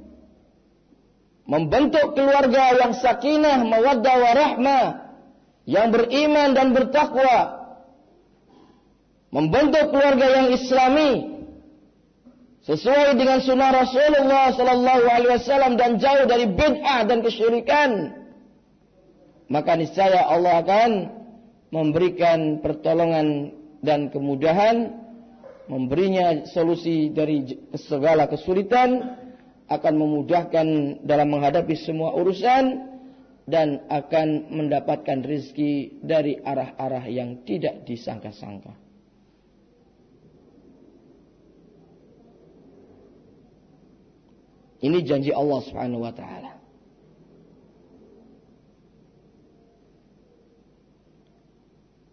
[1.43, 4.85] membentuk keluarga yang sakinah, mawaddah warahmah,
[5.69, 7.59] yang beriman dan bertakwa
[9.29, 11.38] membentuk keluarga yang islami
[12.69, 18.13] sesuai dengan sunnah Rasulullah sallallahu alaihi wasallam dan jauh dari bid'ah dan kesyirikan
[19.49, 20.91] maka niscaya Allah akan
[21.73, 24.93] memberikan pertolongan dan kemudahan
[25.69, 27.45] memberinya solusi dari
[27.77, 29.17] segala kesulitan
[29.69, 30.67] akan memudahkan
[31.05, 32.89] dalam menghadapi semua urusan
[33.49, 38.88] dan akan mendapatkan rizki dari arah-arah yang tidak disangka-sangka.
[44.79, 46.53] Ini janji Allah Subhanahu wa taala.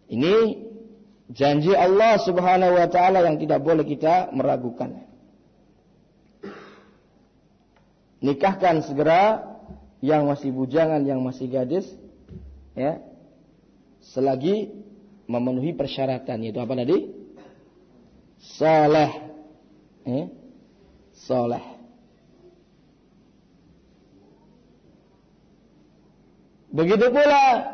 [0.06, 0.34] Ini
[1.30, 5.06] janji Allah Subhanahu wa taala yang tidak boleh kita meragukan.
[8.22, 9.44] Nikahkan segera
[10.02, 11.86] yang masih bujangan, yang masih gadis,
[12.74, 12.98] ya,
[14.02, 14.74] selagi
[15.30, 17.12] memenuhi persyaratan yaitu apa tadi?
[18.58, 19.12] Soleh,
[20.06, 20.26] eh?
[21.14, 21.75] soleh.
[26.76, 27.72] Begitu pula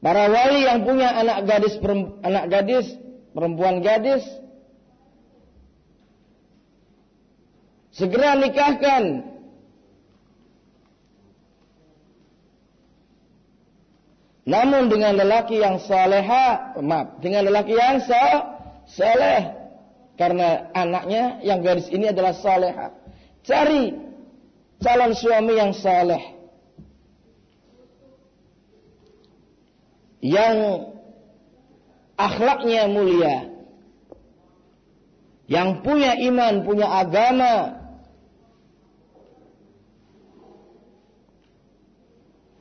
[0.00, 1.76] para wali yang punya anak gadis
[2.24, 2.86] anak gadis
[3.36, 4.24] perempuan gadis
[8.00, 9.28] Segera nikahkan.
[14.48, 18.00] Namun dengan lelaki yang saleha, maaf, dengan lelaki yang
[18.88, 19.52] saleh,
[20.16, 22.88] karena anaknya yang gadis ini adalah saleha.
[23.44, 23.94] Cari
[24.80, 26.24] calon suami yang saleh.
[30.20, 30.56] Yang
[32.16, 33.36] akhlaknya mulia.
[35.48, 37.80] Yang punya iman, punya agama,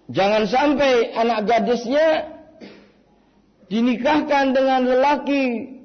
[0.10, 2.34] Jangan sampai anak gadisnya
[3.70, 5.78] dinikahkan dengan lelaki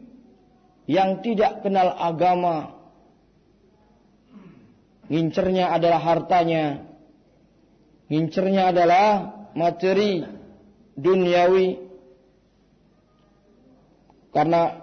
[0.88, 2.73] yang tidak kenal agama.
[5.08, 6.88] Ngincernya adalah hartanya.
[8.08, 9.04] Ngincernya adalah
[9.52, 10.24] materi
[10.96, 11.80] duniawi.
[14.34, 14.82] Karena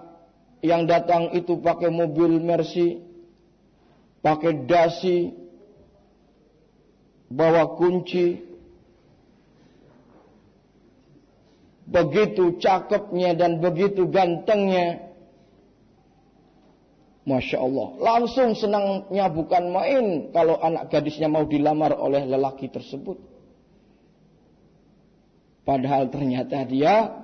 [0.64, 3.02] yang datang itu pakai mobil Mercy,
[4.24, 5.34] pakai dasi,
[7.28, 8.40] bawa kunci,
[11.84, 15.11] begitu cakepnya dan begitu gantengnya.
[17.22, 17.88] Masya Allah.
[18.02, 23.18] Langsung senangnya bukan main kalau anak gadisnya mau dilamar oleh lelaki tersebut.
[25.62, 27.14] Padahal ternyata dia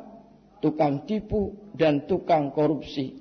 [0.63, 3.19] tukang tipu dan tukang korupsi.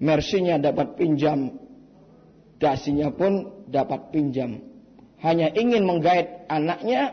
[0.00, 1.60] Mersinya dapat pinjam,
[2.56, 4.64] dasinya pun dapat pinjam.
[5.20, 7.12] Hanya ingin menggait anaknya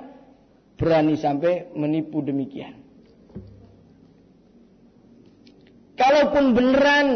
[0.80, 2.87] berani sampai menipu demikian.
[5.98, 7.10] Kalaupun beneran,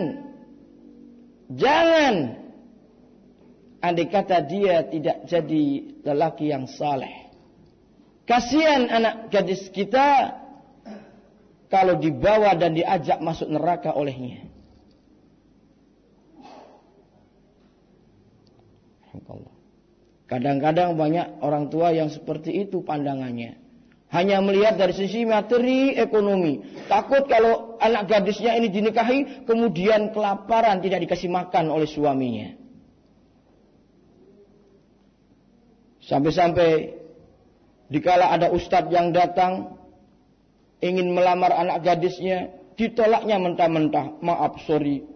[1.54, 2.42] jangan.
[3.82, 5.66] Andai kata dia tidak jadi
[6.06, 7.30] lelaki yang saleh.
[8.30, 10.38] Kasihan anak gadis kita
[11.70, 14.52] kalau dibawa dan diajak masuk neraka olehnya.
[20.32, 23.61] Kadang-kadang banyak orang tua yang seperti itu pandangannya.
[24.12, 26.60] Hanya melihat dari sisi materi ekonomi.
[26.92, 32.52] Takut kalau anak gadisnya ini dinikahi, kemudian kelaparan tidak dikasih makan oleh suaminya.
[36.04, 36.92] Sampai-sampai
[37.88, 39.80] dikala ada ustadz yang datang
[40.84, 44.20] ingin melamar anak gadisnya, ditolaknya mentah-mentah.
[44.20, 45.08] Maaf, sorry.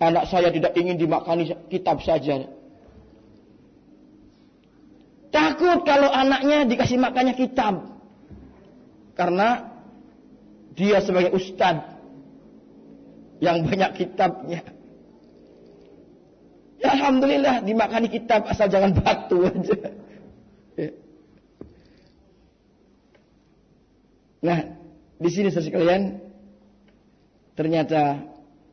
[0.00, 2.48] Anak saya tidak ingin dimakani kitab saja.
[5.28, 7.91] Takut kalau anaknya dikasih makannya kitab.
[9.12, 9.68] Karena
[10.72, 11.92] dia sebagai ustadz
[13.42, 14.62] yang banyak kitabnya.
[16.82, 19.78] Ya Alhamdulillah dimakani kitab asal jangan batu aja.
[24.42, 24.58] Nah,
[25.22, 26.18] di sini sekalian
[27.54, 28.26] ternyata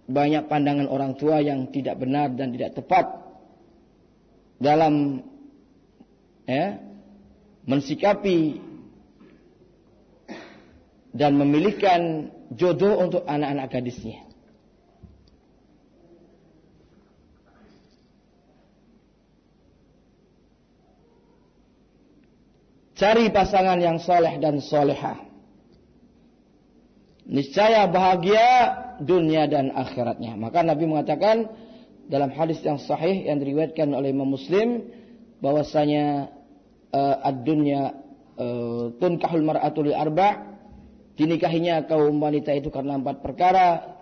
[0.10, 3.06] banyak pandangan orang tua yang tidak benar dan tidak tepat
[4.58, 5.22] dalam
[6.50, 6.82] ya,
[7.70, 8.58] mensikapi
[11.20, 14.24] dan memilihkan jodoh untuk anak-anak gadisnya.
[22.96, 25.20] Cari pasangan yang soleh dan soleha.
[27.28, 28.48] Niscaya bahagia
[29.04, 30.36] dunia dan akhiratnya.
[30.40, 31.48] Maka Nabi mengatakan
[32.12, 34.88] dalam hadis yang sahih yang diriwayatkan oleh Imam Muslim
[35.40, 36.28] bahwasanya
[36.92, 37.96] uh, ad-dunya
[38.36, 40.59] uh, tunkahul mar'atu li arba'
[41.20, 44.00] dinikahinya kaum wanita itu karena empat perkara.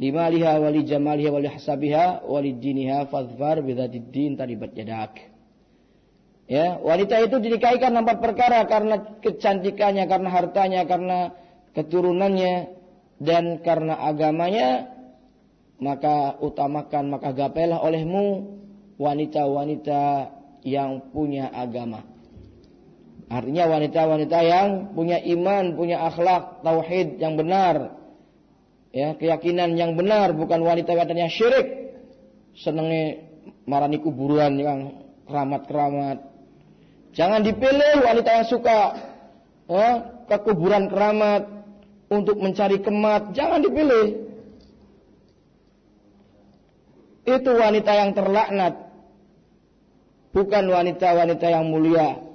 [0.00, 5.30] Limaliha wali jamaliha wali hasabiha wali diniha fadfar bidzatid din taribat yadak
[6.50, 11.18] ya wanita itu dinikahi karena empat perkara karena kecantikannya karena hartanya karena
[11.78, 12.74] keturunannya
[13.22, 14.90] dan karena agamanya
[15.78, 18.58] maka utamakan maka gapelah olehmu
[18.98, 20.34] wanita-wanita
[20.66, 22.02] yang punya agama
[23.30, 27.94] Artinya wanita-wanita yang punya iman, punya akhlak, tauhid yang benar.
[28.90, 31.94] Ya, keyakinan yang benar, bukan wanita-wanita yang syirik.
[32.58, 33.22] Senengnya
[33.70, 36.26] marani kuburan yang keramat-keramat.
[37.14, 38.78] Jangan dipilih wanita yang suka
[39.70, 39.90] ya,
[40.26, 41.46] ke kuburan keramat
[42.10, 43.30] untuk mencari kemat.
[43.30, 44.26] Jangan dipilih.
[47.30, 48.74] Itu wanita yang terlaknat.
[50.34, 52.29] Bukan wanita-wanita yang mulia.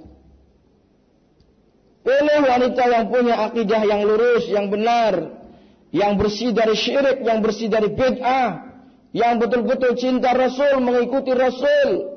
[2.06, 5.42] Pilih wanita yang punya akidah yang lurus, yang benar,
[5.90, 8.78] yang bersih dari syirik, yang bersih dari bid'ah,
[9.10, 12.14] yang betul-betul cinta Rasul, mengikuti Rasul,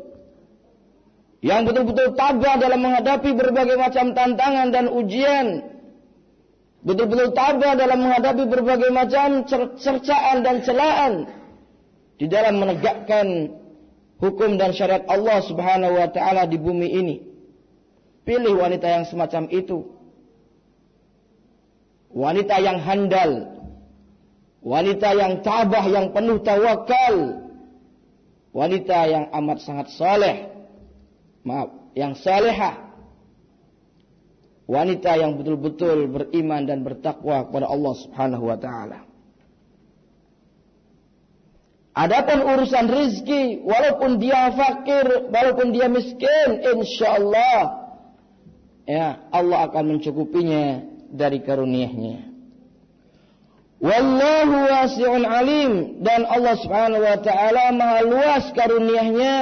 [1.42, 5.48] yang betul-betul tabah dalam menghadapi berbagai macam tantangan dan ujian,
[6.86, 11.14] betul-betul tabah dalam menghadapi berbagai macam cercaan dan celaan
[12.22, 13.58] di dalam menegakkan
[14.22, 17.29] hukum dan syariat Allah Subhanahu wa taala di bumi ini.
[18.30, 19.90] Pilih wanita yang semacam itu.
[22.14, 23.58] Wanita yang handal.
[24.62, 27.42] Wanita yang tabah, yang penuh tawakal.
[28.54, 30.46] Wanita yang amat sangat saleh.
[31.42, 32.94] Maaf, yang salehah.
[34.70, 39.10] Wanita yang betul-betul beriman dan bertakwa kepada Allah Subhanahu wa taala.
[41.98, 47.79] Adapun urusan rizki, walaupun dia fakir, walaupun dia miskin, insya Allah
[48.90, 50.82] ya Allah akan mencukupinya
[51.14, 52.26] dari karunia-Nya.
[53.80, 59.36] Wallahu wasi'un alim dan Allah Subhanahu wa taala Maha luas karunia-Nya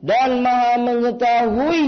[0.00, 1.84] dan Maha mengetahui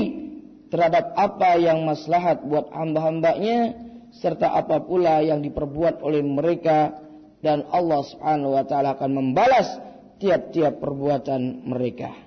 [0.68, 3.78] terhadap apa yang maslahat buat hamba-hambanya
[4.18, 7.00] serta apa pula yang diperbuat oleh mereka
[7.40, 9.78] dan Allah Subhanahu wa taala akan membalas
[10.20, 12.25] tiap-tiap perbuatan mereka.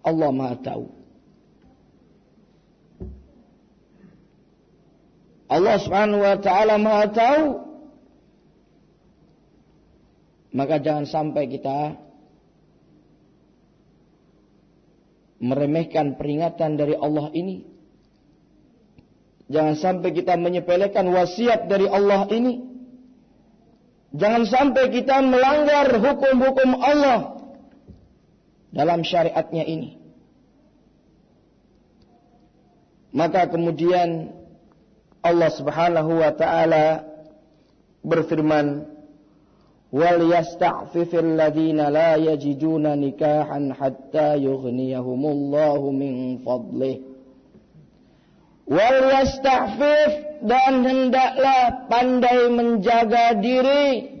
[0.00, 0.84] Allah Maha tahu.
[5.50, 7.44] Allah Subhanahu wa taala Maha tahu.
[10.50, 11.94] Maka jangan sampai kita
[15.38, 17.66] meremehkan peringatan dari Allah ini.
[19.50, 22.66] Jangan sampai kita menyepelekan wasiat dari Allah ini.
[24.14, 27.39] Jangan sampai kita melanggar hukum-hukum Allah
[28.70, 29.98] dalam syariatnya ini.
[33.10, 34.30] Maka kemudian
[35.20, 37.04] Allah Subhanahu wa taala
[38.06, 38.86] berfirman
[39.90, 47.02] wal yasta'fifil ladzina la yajiduna nikahan hatta yughniyahumullahu min fadlih
[48.70, 54.19] wal yasta'fif dan hendaklah pandai menjaga diri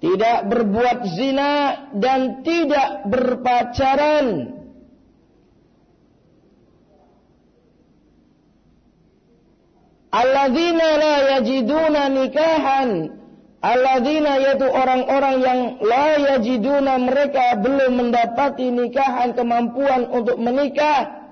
[0.00, 1.52] tidak berbuat zina
[1.92, 4.56] dan tidak berpacaran.
[10.10, 12.90] Alladzina la yajiduna nikahan.
[13.60, 21.28] Alladzina yaitu orang-orang yang la yajiduna mereka belum mendapati nikahan kemampuan untuk menikah.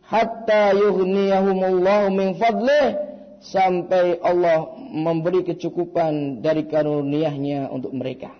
[0.00, 2.96] Hatta yughniyahumullahu min fadlih
[3.44, 8.34] sampai Allah memberi kecukupan dari karunia-Nya untuk mereka.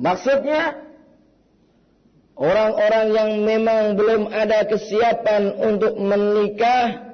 [0.00, 0.80] Maksudnya
[2.40, 7.12] orang-orang yang memang belum ada kesiapan untuk menikah,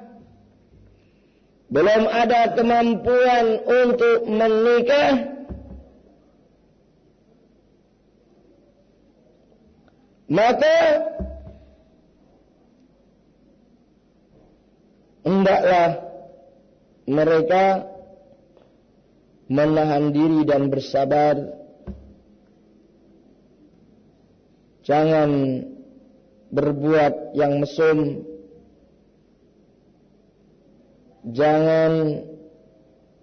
[1.67, 5.11] belum ada kemampuan untuk menikah,
[10.31, 10.77] maka
[15.27, 16.06] hendaklah
[17.07, 17.87] mereka
[19.47, 21.39] menahan diri dan bersabar.
[24.83, 25.63] Jangan
[26.51, 28.27] berbuat yang mesum.
[31.27, 32.23] Jangan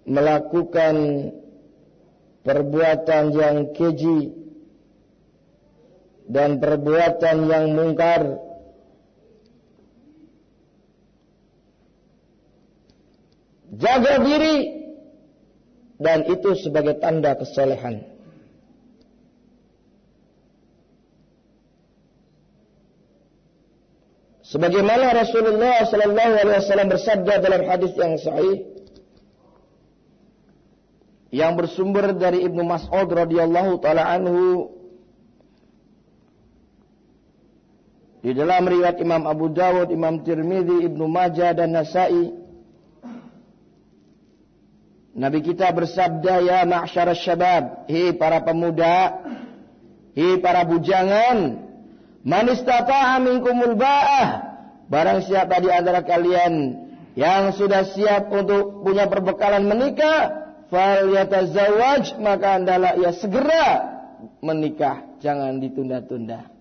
[0.05, 0.95] melakukan
[2.45, 4.29] perbuatan yang keji
[6.29, 8.37] dan perbuatan yang mungkar
[13.75, 14.57] jaga diri
[15.99, 18.03] dan itu sebagai tanda kesolehan.
[24.45, 28.57] Sebagaimana Rasulullah Sallallahu Alaihi Wasallam bersabda dalam hadis yang sahih,
[31.33, 34.71] yang bersumber dari Ibnu Mas'ud radhiyallahu taala anhu
[38.21, 42.44] di dalam riwayat Imam Abu Dawud, Imam Tirmidzi, Ibnu Majah dan Nasa'i
[45.15, 49.23] Nabi kita bersabda ya ma'syar syabab, hei para pemuda,
[50.11, 51.63] hei para bujangan,
[52.27, 54.27] man istata'a minkumul ba'ah,
[54.91, 56.83] barang siapa di antara kalian
[57.15, 63.67] yang sudah siap untuk punya perbekalan menikah, fal yatazawwaj, maka hendaklah ia segera
[64.43, 66.51] menikah, jangan ditunda-tunda.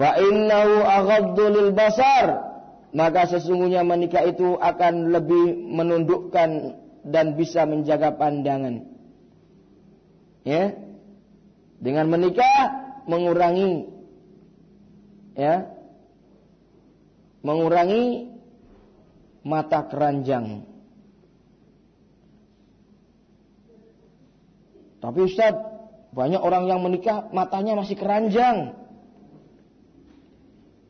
[0.00, 2.56] Fa innahu aghaddu lil basar,
[2.96, 8.84] maka sesungguhnya menikah itu akan lebih menundukkan dan bisa menjaga pandangan.
[10.44, 10.76] Ya.
[11.80, 12.58] Dengan menikah
[13.08, 13.88] mengurangi
[15.36, 15.64] ya.
[17.40, 18.28] Mengurangi
[19.40, 20.68] mata keranjang.
[25.00, 25.56] Tapi Ustaz,
[26.12, 28.76] banyak orang yang menikah matanya masih keranjang.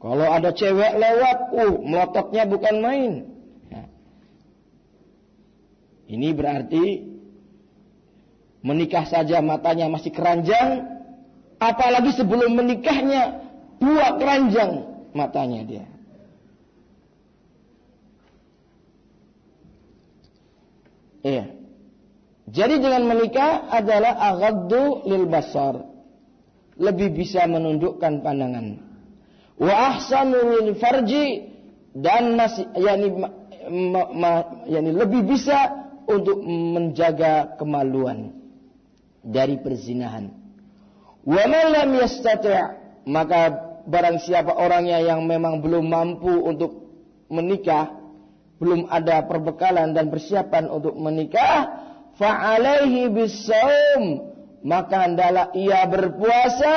[0.00, 3.12] Kalau ada cewek lewat, uh, melototnya bukan main.
[6.10, 7.06] Ini berarti
[8.66, 10.82] menikah saja matanya masih keranjang,
[11.62, 13.46] apalagi sebelum menikahnya
[13.78, 15.86] dua keranjang matanya dia.
[21.22, 21.44] Iya.
[22.50, 25.86] Jadi dengan menikah adalah aghaddu lil basar.
[26.80, 28.82] Lebih bisa menundukkan pandangan.
[29.60, 31.54] Wa ahsanu lil farji
[31.92, 33.08] dan masih yakni
[33.68, 34.30] ma, ma,
[34.64, 38.34] yakni lebih bisa untuk menjaga kemaluan
[39.22, 40.34] dari perzinahan.
[41.22, 41.90] Wa man lam
[43.06, 43.40] maka
[43.86, 46.90] barang siapa orangnya yang memang belum mampu untuk
[47.30, 47.94] menikah,
[48.58, 51.80] belum ada perbekalan dan persiapan untuk menikah,
[52.20, 54.30] fa alaihi bisawm
[54.60, 56.76] maka hendaklah ia berpuasa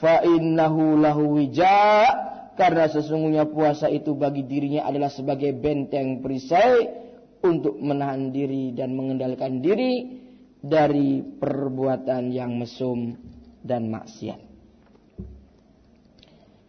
[0.00, 2.08] fa innahu lahu wija
[2.56, 7.05] karena sesungguhnya puasa itu bagi dirinya adalah sebagai benteng perisai
[7.44, 10.24] untuk menahan diri dan mengendalikan diri
[10.62, 13.14] dari perbuatan yang mesum
[13.62, 14.46] dan maksiat.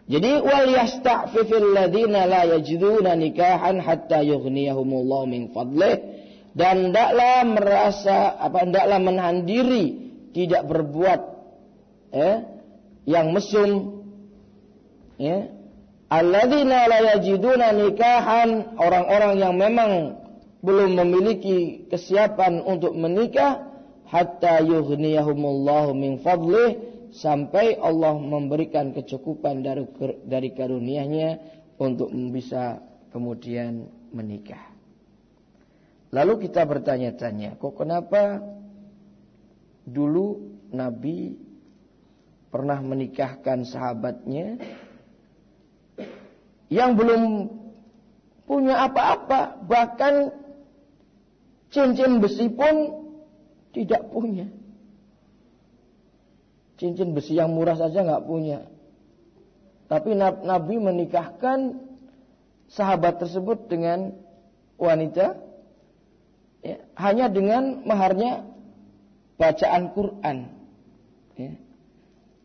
[0.07, 5.99] Jadi wal yasta'fifil ladina la yajiduna nikahan hatta yughniyahumullah min fadlih
[6.56, 11.22] dan ndaklah merasa apa ndaklah menahan diri tidak berbuat
[12.15, 12.38] eh
[13.03, 13.99] yang mesum
[15.19, 15.52] ya
[16.07, 19.91] alladzina la yajiduna nikahan orang-orang yang memang
[20.68, 23.72] belum memiliki kesiapan untuk menikah
[24.11, 26.76] hatta yughniyahumullahu min fadlih
[27.15, 29.88] sampai Allah memberikan kecukupan dari
[30.27, 31.39] dari karunia-Nya
[31.80, 32.84] untuk bisa
[33.15, 34.76] kemudian menikah.
[36.11, 38.39] Lalu kita bertanya-tanya, kok kenapa
[39.88, 40.39] dulu
[40.72, 41.35] Nabi
[42.48, 44.60] pernah menikahkan sahabatnya
[46.72, 47.52] yang belum
[48.48, 50.31] punya apa-apa, bahkan
[51.68, 52.76] Cincin besi pun
[53.76, 54.48] tidak punya.
[56.77, 58.64] Cincin besi yang murah saja nggak punya.
[59.88, 61.80] Tapi Nabi menikahkan
[62.68, 64.11] sahabat tersebut dengan
[64.76, 65.39] wanita
[66.60, 68.44] ya, hanya dengan maharnya
[69.39, 70.38] bacaan Quran
[71.39, 71.52] ya,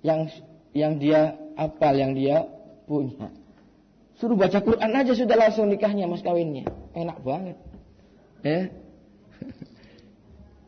[0.07, 0.21] yang
[0.71, 2.47] yang dia apal yang dia
[2.87, 3.35] punya.
[4.23, 6.71] Suruh baca Quran aja sudah langsung nikahnya mas kawinnya.
[6.95, 7.59] Enak banget.
[8.47, 8.71] Ya.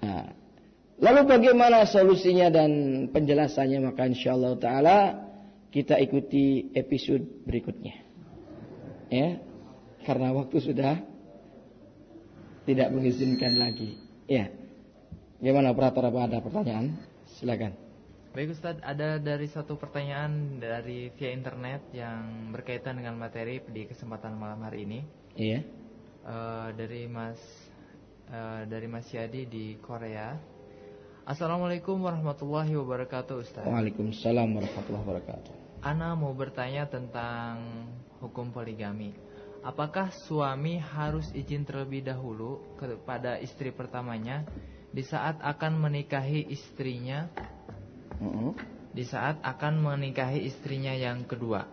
[0.05, 0.29] Nah,
[1.01, 2.71] lalu bagaimana solusinya dan
[3.09, 4.99] penjelasannya maka insya Allah taala
[5.73, 7.97] kita ikuti episode berikutnya.
[9.09, 9.41] Ya.
[10.05, 11.01] Karena waktu sudah
[12.69, 13.97] tidak mengizinkan lagi.
[14.29, 14.53] Ya.
[15.41, 17.01] Gimana operator apa ada pertanyaan?
[17.41, 17.75] Silakan.
[18.35, 24.35] Baik Ustadz, ada dari satu pertanyaan dari via internet yang berkaitan dengan materi di kesempatan
[24.35, 25.01] malam hari ini.
[25.39, 25.63] Iya.
[26.25, 27.39] Uh, dari Mas
[28.25, 30.33] Eh, dari Mas Yadi di Korea.
[31.29, 33.65] Assalamualaikum warahmatullahi wabarakatuh Ustaz.
[33.69, 35.53] Waalaikumsalam warahmatullahi wabarakatuh.
[35.85, 37.61] Ana mau bertanya tentang
[38.25, 39.13] hukum poligami.
[39.61, 44.49] Apakah suami harus izin terlebih dahulu kepada istri pertamanya
[44.89, 47.29] di saat akan menikahi istrinya?
[48.89, 51.69] Di saat akan menikahi istrinya yang kedua.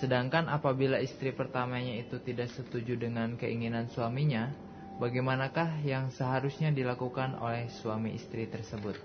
[0.00, 4.63] Sedangkan apabila istri pertamanya itu tidak setuju dengan keinginan suaminya,
[4.98, 8.98] bagaimanakah yang seharusnya dilakukan oleh suami istri tersebut.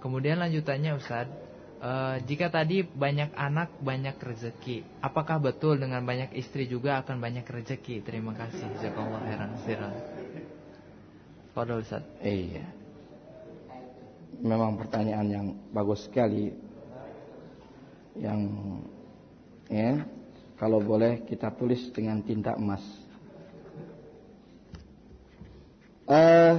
[0.00, 1.28] Kemudian lanjutannya Ustaz,
[1.80, 7.48] Uh, jika tadi banyak anak banyak rezeki, apakah betul dengan banyak istri juga akan banyak
[7.48, 8.04] rezeki?
[8.04, 8.68] Terima kasih.
[8.76, 9.92] Jazakallah khairan khairan.
[11.56, 12.04] Fadol Ustaz.
[12.20, 12.68] Iya.
[14.44, 16.52] Memang pertanyaan yang bagus sekali.
[18.20, 18.40] Yang
[19.72, 20.04] ya,
[20.60, 22.84] kalau boleh kita tulis dengan tinta emas.
[26.10, 26.58] Uh,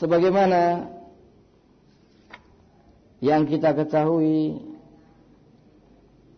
[0.00, 0.88] sebagaimana
[3.20, 4.64] yang kita ketahui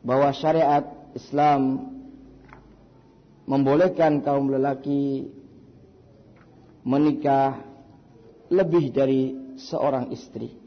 [0.02, 0.82] bahwa syariat
[1.14, 1.94] Islam
[3.46, 5.30] membolehkan kaum lelaki
[6.82, 7.62] menikah
[8.50, 10.58] lebih dari seorang istri.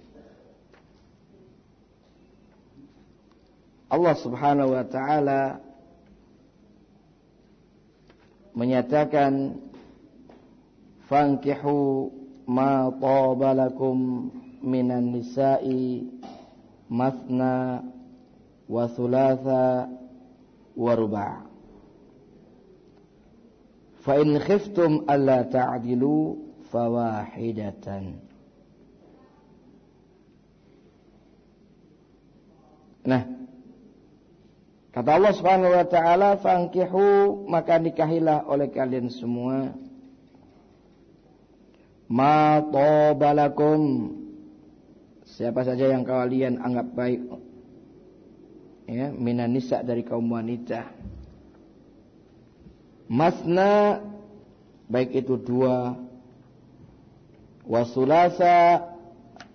[3.92, 5.60] Allah Subhanahu wa taala
[8.56, 9.67] menyatakan
[11.08, 12.12] fankihu
[12.48, 14.30] ma tabalakum
[14.64, 16.08] minan nisa'i
[16.92, 17.84] masna
[18.68, 19.88] wa thulatha
[20.76, 21.48] wa ruba'
[24.04, 26.40] fa in khiftum alla ta'dilu
[26.72, 28.24] fawahidatan.
[33.08, 33.38] Nah
[34.98, 39.70] Kata Allah Subhanahu wa taala fankihu maka nikahilah oleh kalian semua
[42.08, 44.14] ma tabalakum
[45.28, 47.20] Siapa saja yang kalian anggap baik
[48.88, 50.88] ya, minan nisa dari kaum wanita.
[53.12, 54.00] Masna
[54.88, 56.00] baik itu dua
[57.68, 58.88] wasulasa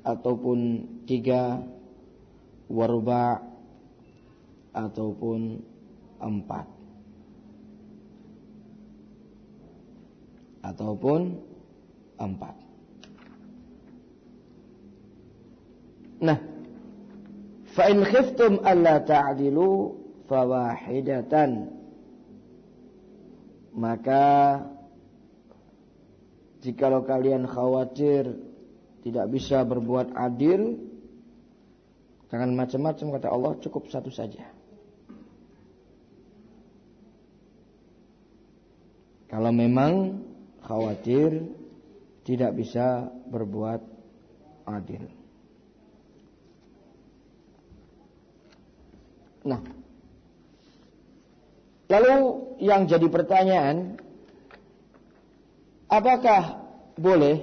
[0.05, 1.65] ataupun tiga
[2.69, 3.41] waruba
[4.77, 5.61] ataupun
[6.21, 6.69] empat
[10.65, 11.21] ataupun
[16.23, 16.39] Nah,
[17.75, 19.99] fa in khiftum alla ta'dilu
[20.31, 21.83] fawahidatan.
[23.73, 24.61] Maka
[26.63, 28.39] jikalau kalian khawatir
[29.03, 30.79] tidak bisa berbuat adil,
[32.31, 34.47] jangan macam-macam kata Allah, cukup satu saja.
[39.27, 40.23] Kalau memang
[40.61, 41.62] khawatir
[42.23, 43.83] tidak bisa berbuat
[44.67, 45.11] adil.
[49.43, 49.59] Nah,
[51.91, 52.17] lalu
[52.63, 53.99] yang jadi pertanyaan,
[55.91, 56.63] apakah
[56.95, 57.43] boleh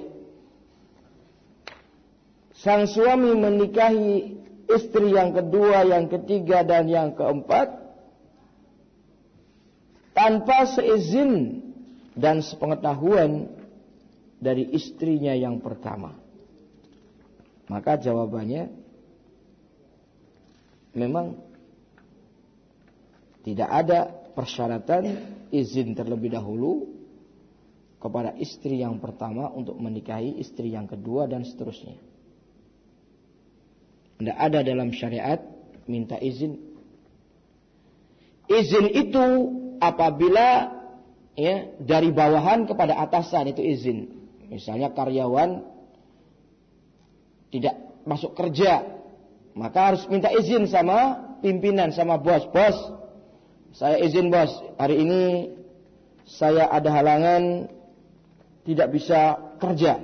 [2.56, 4.40] sang suami menikahi
[4.72, 7.68] istri yang kedua, yang ketiga, dan yang keempat
[10.16, 11.64] tanpa seizin
[12.16, 13.59] dan sepengetahuan
[14.40, 16.16] dari istrinya yang pertama?
[17.70, 18.72] Maka jawabannya
[20.96, 21.38] memang
[23.46, 25.04] tidak ada persyaratan
[25.54, 26.90] izin terlebih dahulu
[28.00, 32.00] kepada istri yang pertama untuk menikahi istri yang kedua dan seterusnya.
[34.20, 35.40] Tidak ada dalam syariat
[35.84, 36.56] minta izin.
[38.48, 39.24] Izin itu
[39.80, 40.80] apabila
[41.36, 43.98] ya dari bawahan kepada atasan itu izin.
[44.50, 45.62] Misalnya karyawan
[47.54, 48.82] tidak masuk kerja,
[49.54, 52.42] maka harus minta izin sama pimpinan sama bos.
[52.50, 52.74] Bos,
[53.78, 55.22] saya izin bos, hari ini
[56.26, 57.70] saya ada halangan
[58.66, 60.02] tidak bisa kerja.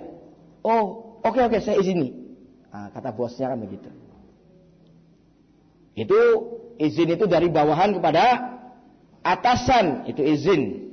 [0.63, 2.15] Oh, oke okay, oke, okay, saya izini.
[2.71, 3.91] Nah, kata bosnya kan begitu.
[5.99, 6.21] Itu
[6.79, 8.55] izin itu dari bawahan kepada
[9.27, 10.87] atasan, itu izin.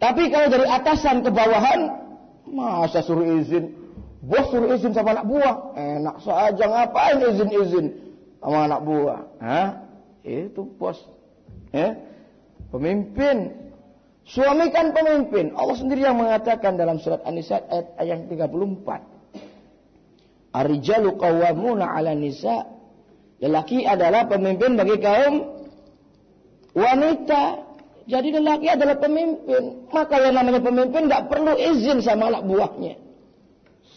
[0.00, 2.05] Tapi kalau dari atasan ke bawahan,
[2.50, 3.74] masa suruh izin?
[4.22, 5.56] Bos suruh izin sama anak buah.
[5.76, 7.86] Enak saja ngapain izin-izin
[8.42, 9.20] sama anak buah?
[9.42, 9.68] Hah?
[10.26, 10.98] Itu bos.
[11.70, 11.94] Ya?
[12.70, 13.54] Pemimpin.
[14.26, 15.54] Suami kan pemimpin.
[15.54, 19.16] Allah sendiri yang mengatakan dalam surat An-Nisa ayat, ayat 34.
[20.56, 22.64] Arijalu qawwamuna 'ala nisa.
[23.36, 25.34] Lelaki adalah pemimpin bagi kaum
[26.72, 27.65] wanita.
[28.06, 29.90] Jadi lelaki adalah pemimpin.
[29.90, 32.94] Maka yang namanya pemimpin tidak perlu izin sama anak buahnya.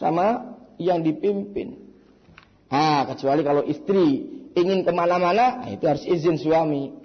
[0.02, 1.78] Sama yang dipimpin.
[2.74, 4.26] Ah, kecuali kalau istri
[4.58, 7.00] ingin ke mana-mana, itu harus izin suami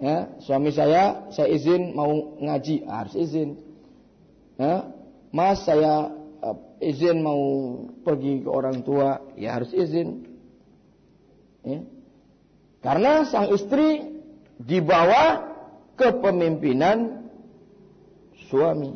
[0.00, 3.56] ya, suami saya saya izin mau ngaji harus izin
[4.60, 4.92] ya,
[5.32, 6.12] mas saya
[6.80, 7.40] izin mau
[8.04, 10.28] pergi ke orang tua ya harus izin
[11.64, 11.80] ya.
[12.84, 14.20] karena sang istri
[14.60, 15.55] dibawa
[15.96, 17.28] kepemimpinan
[18.46, 18.92] suami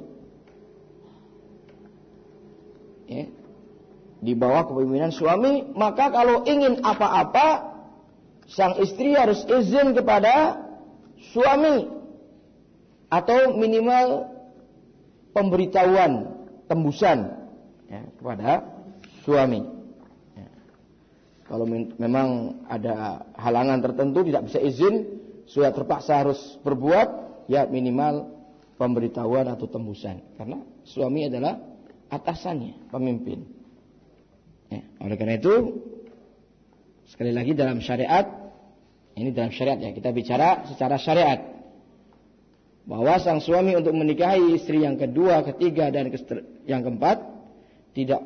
[3.09, 3.25] ya.
[4.21, 7.73] di bawah kepemimpinan suami maka kalau ingin apa-apa
[8.51, 10.61] sang istri harus izin kepada
[11.35, 11.87] suami
[13.11, 14.31] atau minimal
[15.35, 16.31] pemberitahuan
[16.71, 17.35] tembusan
[17.91, 18.51] ya, kepada
[19.27, 19.67] suami.
[20.39, 20.49] Ya.
[21.51, 21.67] Kalau
[21.99, 25.20] memang ada halangan tertentu tidak bisa izin,
[25.51, 27.09] sudah terpaksa harus berbuat,
[27.51, 28.31] ya minimal
[28.79, 30.23] pemberitahuan atau tembusan.
[30.39, 31.59] Karena suami adalah
[32.07, 33.45] atasannya, pemimpin.
[34.71, 35.83] Ya, oleh karena itu,
[37.11, 38.31] sekali lagi dalam syariat,
[39.19, 41.43] ini dalam syariat ya, kita bicara secara syariat.
[42.87, 46.15] Bahwa sang suami untuk menikahi istri yang kedua, ketiga, dan
[46.65, 47.23] yang keempat,
[47.93, 48.23] tidak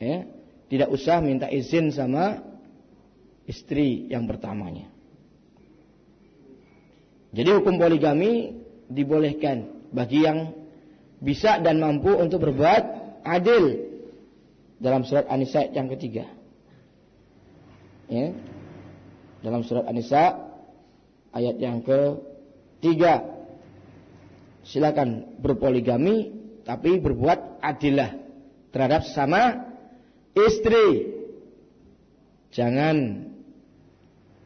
[0.00, 0.24] ya,
[0.72, 2.40] tidak usah minta izin sama
[3.44, 4.95] istri yang pertamanya.
[7.34, 8.54] Jadi hukum poligami
[8.86, 10.54] dibolehkan bagi yang
[11.18, 12.82] bisa dan mampu untuk berbuat
[13.26, 13.86] adil
[14.76, 16.28] dalam surat An-Nisa yang ketiga.
[18.06, 18.36] Ya.
[19.42, 20.46] Dalam surat An-Nisa
[21.34, 23.36] ayat yang ketiga.
[24.66, 26.34] Silakan berpoligami
[26.66, 28.18] tapi berbuat adilah
[28.74, 29.70] terhadap sama
[30.34, 31.14] istri.
[32.50, 33.30] Jangan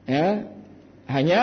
[0.05, 0.45] ya
[1.09, 1.43] hanya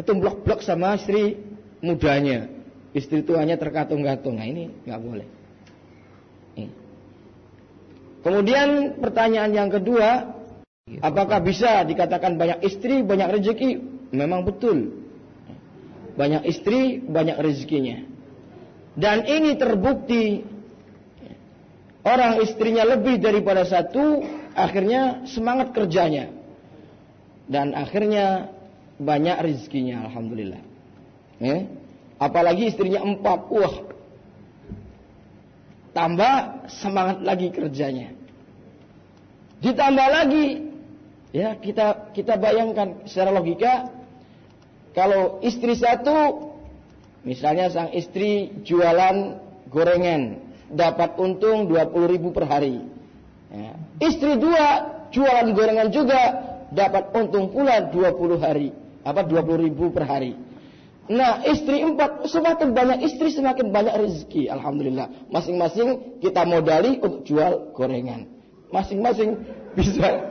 [0.00, 1.36] ketumblok-blok sama istri
[1.84, 2.48] mudanya.
[2.90, 4.40] Istri itu hanya terkatung-katung.
[4.40, 5.28] Nah ini nggak boleh.
[8.20, 10.36] Kemudian pertanyaan yang kedua,
[11.00, 13.70] apakah bisa dikatakan banyak istri, banyak rezeki?
[14.12, 15.08] Memang betul.
[16.20, 18.04] Banyak istri, banyak rezekinya.
[18.92, 20.44] Dan ini terbukti
[22.04, 24.20] orang istrinya lebih daripada satu,
[24.52, 26.28] akhirnya semangat kerjanya.
[27.48, 28.52] Dan akhirnya
[29.00, 30.60] banyak rezekinya alhamdulillah.
[31.40, 31.64] Ya.
[32.20, 33.74] Apalagi istrinya empat, wah
[35.96, 38.12] tambah semangat lagi kerjanya.
[39.64, 40.68] Ditambah lagi,
[41.32, 43.88] ya kita kita bayangkan secara logika,
[44.92, 46.52] kalau istri satu,
[47.24, 49.40] misalnya sang istri jualan
[49.72, 52.84] gorengan, dapat untung 20 ribu per hari.
[53.48, 53.80] Ya.
[53.96, 56.20] Istri dua jualan gorengan juga
[56.68, 58.70] dapat untung pula 20 hari
[59.10, 60.38] apa 20 ribu per hari.
[61.10, 64.46] Nah istri empat semakin banyak istri semakin banyak rezeki.
[64.46, 65.26] Alhamdulillah.
[65.34, 68.30] Masing-masing kita modali untuk jual gorengan.
[68.70, 69.42] Masing-masing
[69.74, 70.30] bisa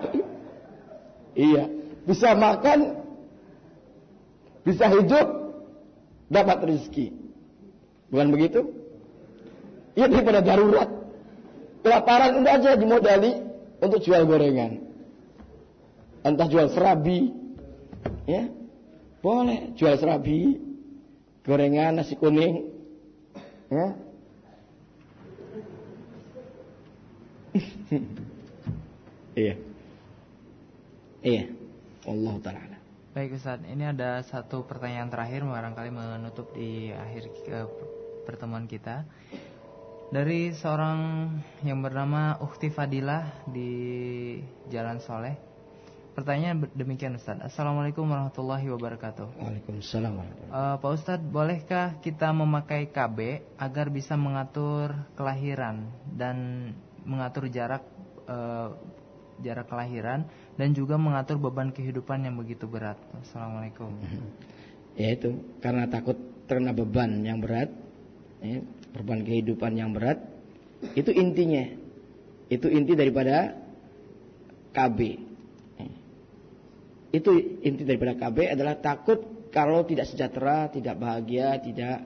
[1.35, 1.67] iya
[2.07, 3.03] bisa makan
[4.63, 5.27] bisa hidup
[6.31, 7.11] dapat rezeki.
[8.07, 8.71] Bukan begitu?
[9.99, 10.87] Iya daripada darurat.
[11.83, 13.35] Kelaparan udah aja dimodali
[13.83, 14.79] untuk jual gorengan.
[16.23, 17.31] Entah jual serabi,
[18.27, 18.58] ya
[19.19, 20.55] boleh jual serabi,
[21.43, 22.71] gorengan, nasi kuning.
[23.69, 23.87] Ya.
[29.43, 29.55] iya.
[31.19, 31.43] Iya.
[32.07, 32.77] Allah taala.
[33.11, 37.27] Baik Ustaz, ini ada satu pertanyaan terakhir barangkali menutup di akhir
[38.23, 39.03] pertemuan kita.
[40.09, 41.29] Dari seorang
[41.61, 43.69] yang bernama Ukti Fadilah di
[44.73, 45.48] Jalan Soleh
[46.19, 47.39] Pertanyaan demikian Ustaz.
[47.39, 49.39] Assalamualaikum warahmatullahi wabarakatuh.
[49.39, 50.19] Waalaikumsalam.
[50.51, 55.87] Uh, Pak Ustadz, bolehkah kita memakai KB agar bisa mengatur kelahiran
[56.19, 56.35] dan
[57.07, 57.87] mengatur jarak
[58.27, 58.75] uh,
[59.39, 60.27] jarak kelahiran
[60.59, 62.99] dan juga mengatur beban kehidupan yang begitu berat?
[63.23, 63.95] Assalamualaikum.
[64.99, 66.19] Ya itu karena takut
[66.51, 67.71] terkena beban yang berat,
[68.43, 68.59] ya,
[68.91, 70.19] beban kehidupan yang berat.
[70.99, 71.63] Itu intinya.
[72.51, 73.55] Itu inti daripada
[74.75, 75.28] KB
[77.09, 82.05] itu inti daripada KB adalah takut kalau tidak sejahtera, tidak bahagia, tidak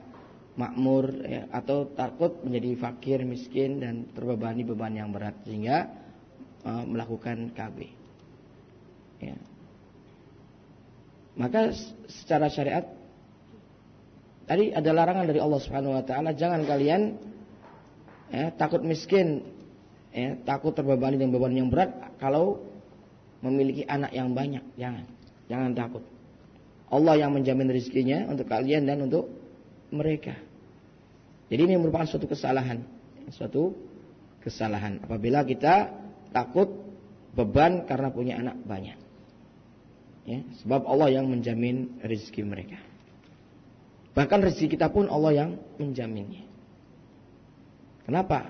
[0.56, 5.92] makmur ya, atau takut menjadi fakir, miskin dan terbebani beban yang berat sehingga
[6.64, 7.78] uh, melakukan KB.
[9.20, 9.36] Ya.
[11.34, 11.74] Maka
[12.06, 12.86] secara syariat
[14.46, 17.18] tadi ada larangan dari Allah Subhanahu wa taala jangan kalian
[18.30, 19.42] ya, takut miskin
[20.14, 21.90] ya, takut terbebani dengan beban yang berat
[22.22, 22.62] kalau
[23.44, 24.64] memiliki anak yang banyak.
[24.80, 25.04] Jangan.
[25.52, 26.02] Jangan takut.
[26.88, 29.28] Allah yang menjamin rezekinya untuk kalian dan untuk
[29.92, 30.32] mereka.
[31.52, 32.80] Jadi ini merupakan suatu kesalahan.
[33.28, 33.76] Suatu
[34.40, 35.04] kesalahan.
[35.04, 35.92] Apabila kita
[36.32, 36.72] takut
[37.36, 38.98] beban karena punya anak banyak.
[40.24, 42.80] Ya, sebab Allah yang menjamin rezeki mereka.
[44.16, 46.48] Bahkan rezeki kita pun Allah yang menjaminnya.
[48.08, 48.48] Kenapa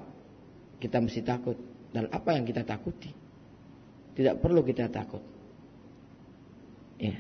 [0.79, 1.59] kita mesti takut?
[1.91, 3.24] Dan apa yang kita takuti?
[4.15, 5.23] Tidak perlu kita takut.
[7.03, 7.19] Ya.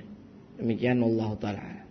[0.58, 1.83] Demikian Allah taala.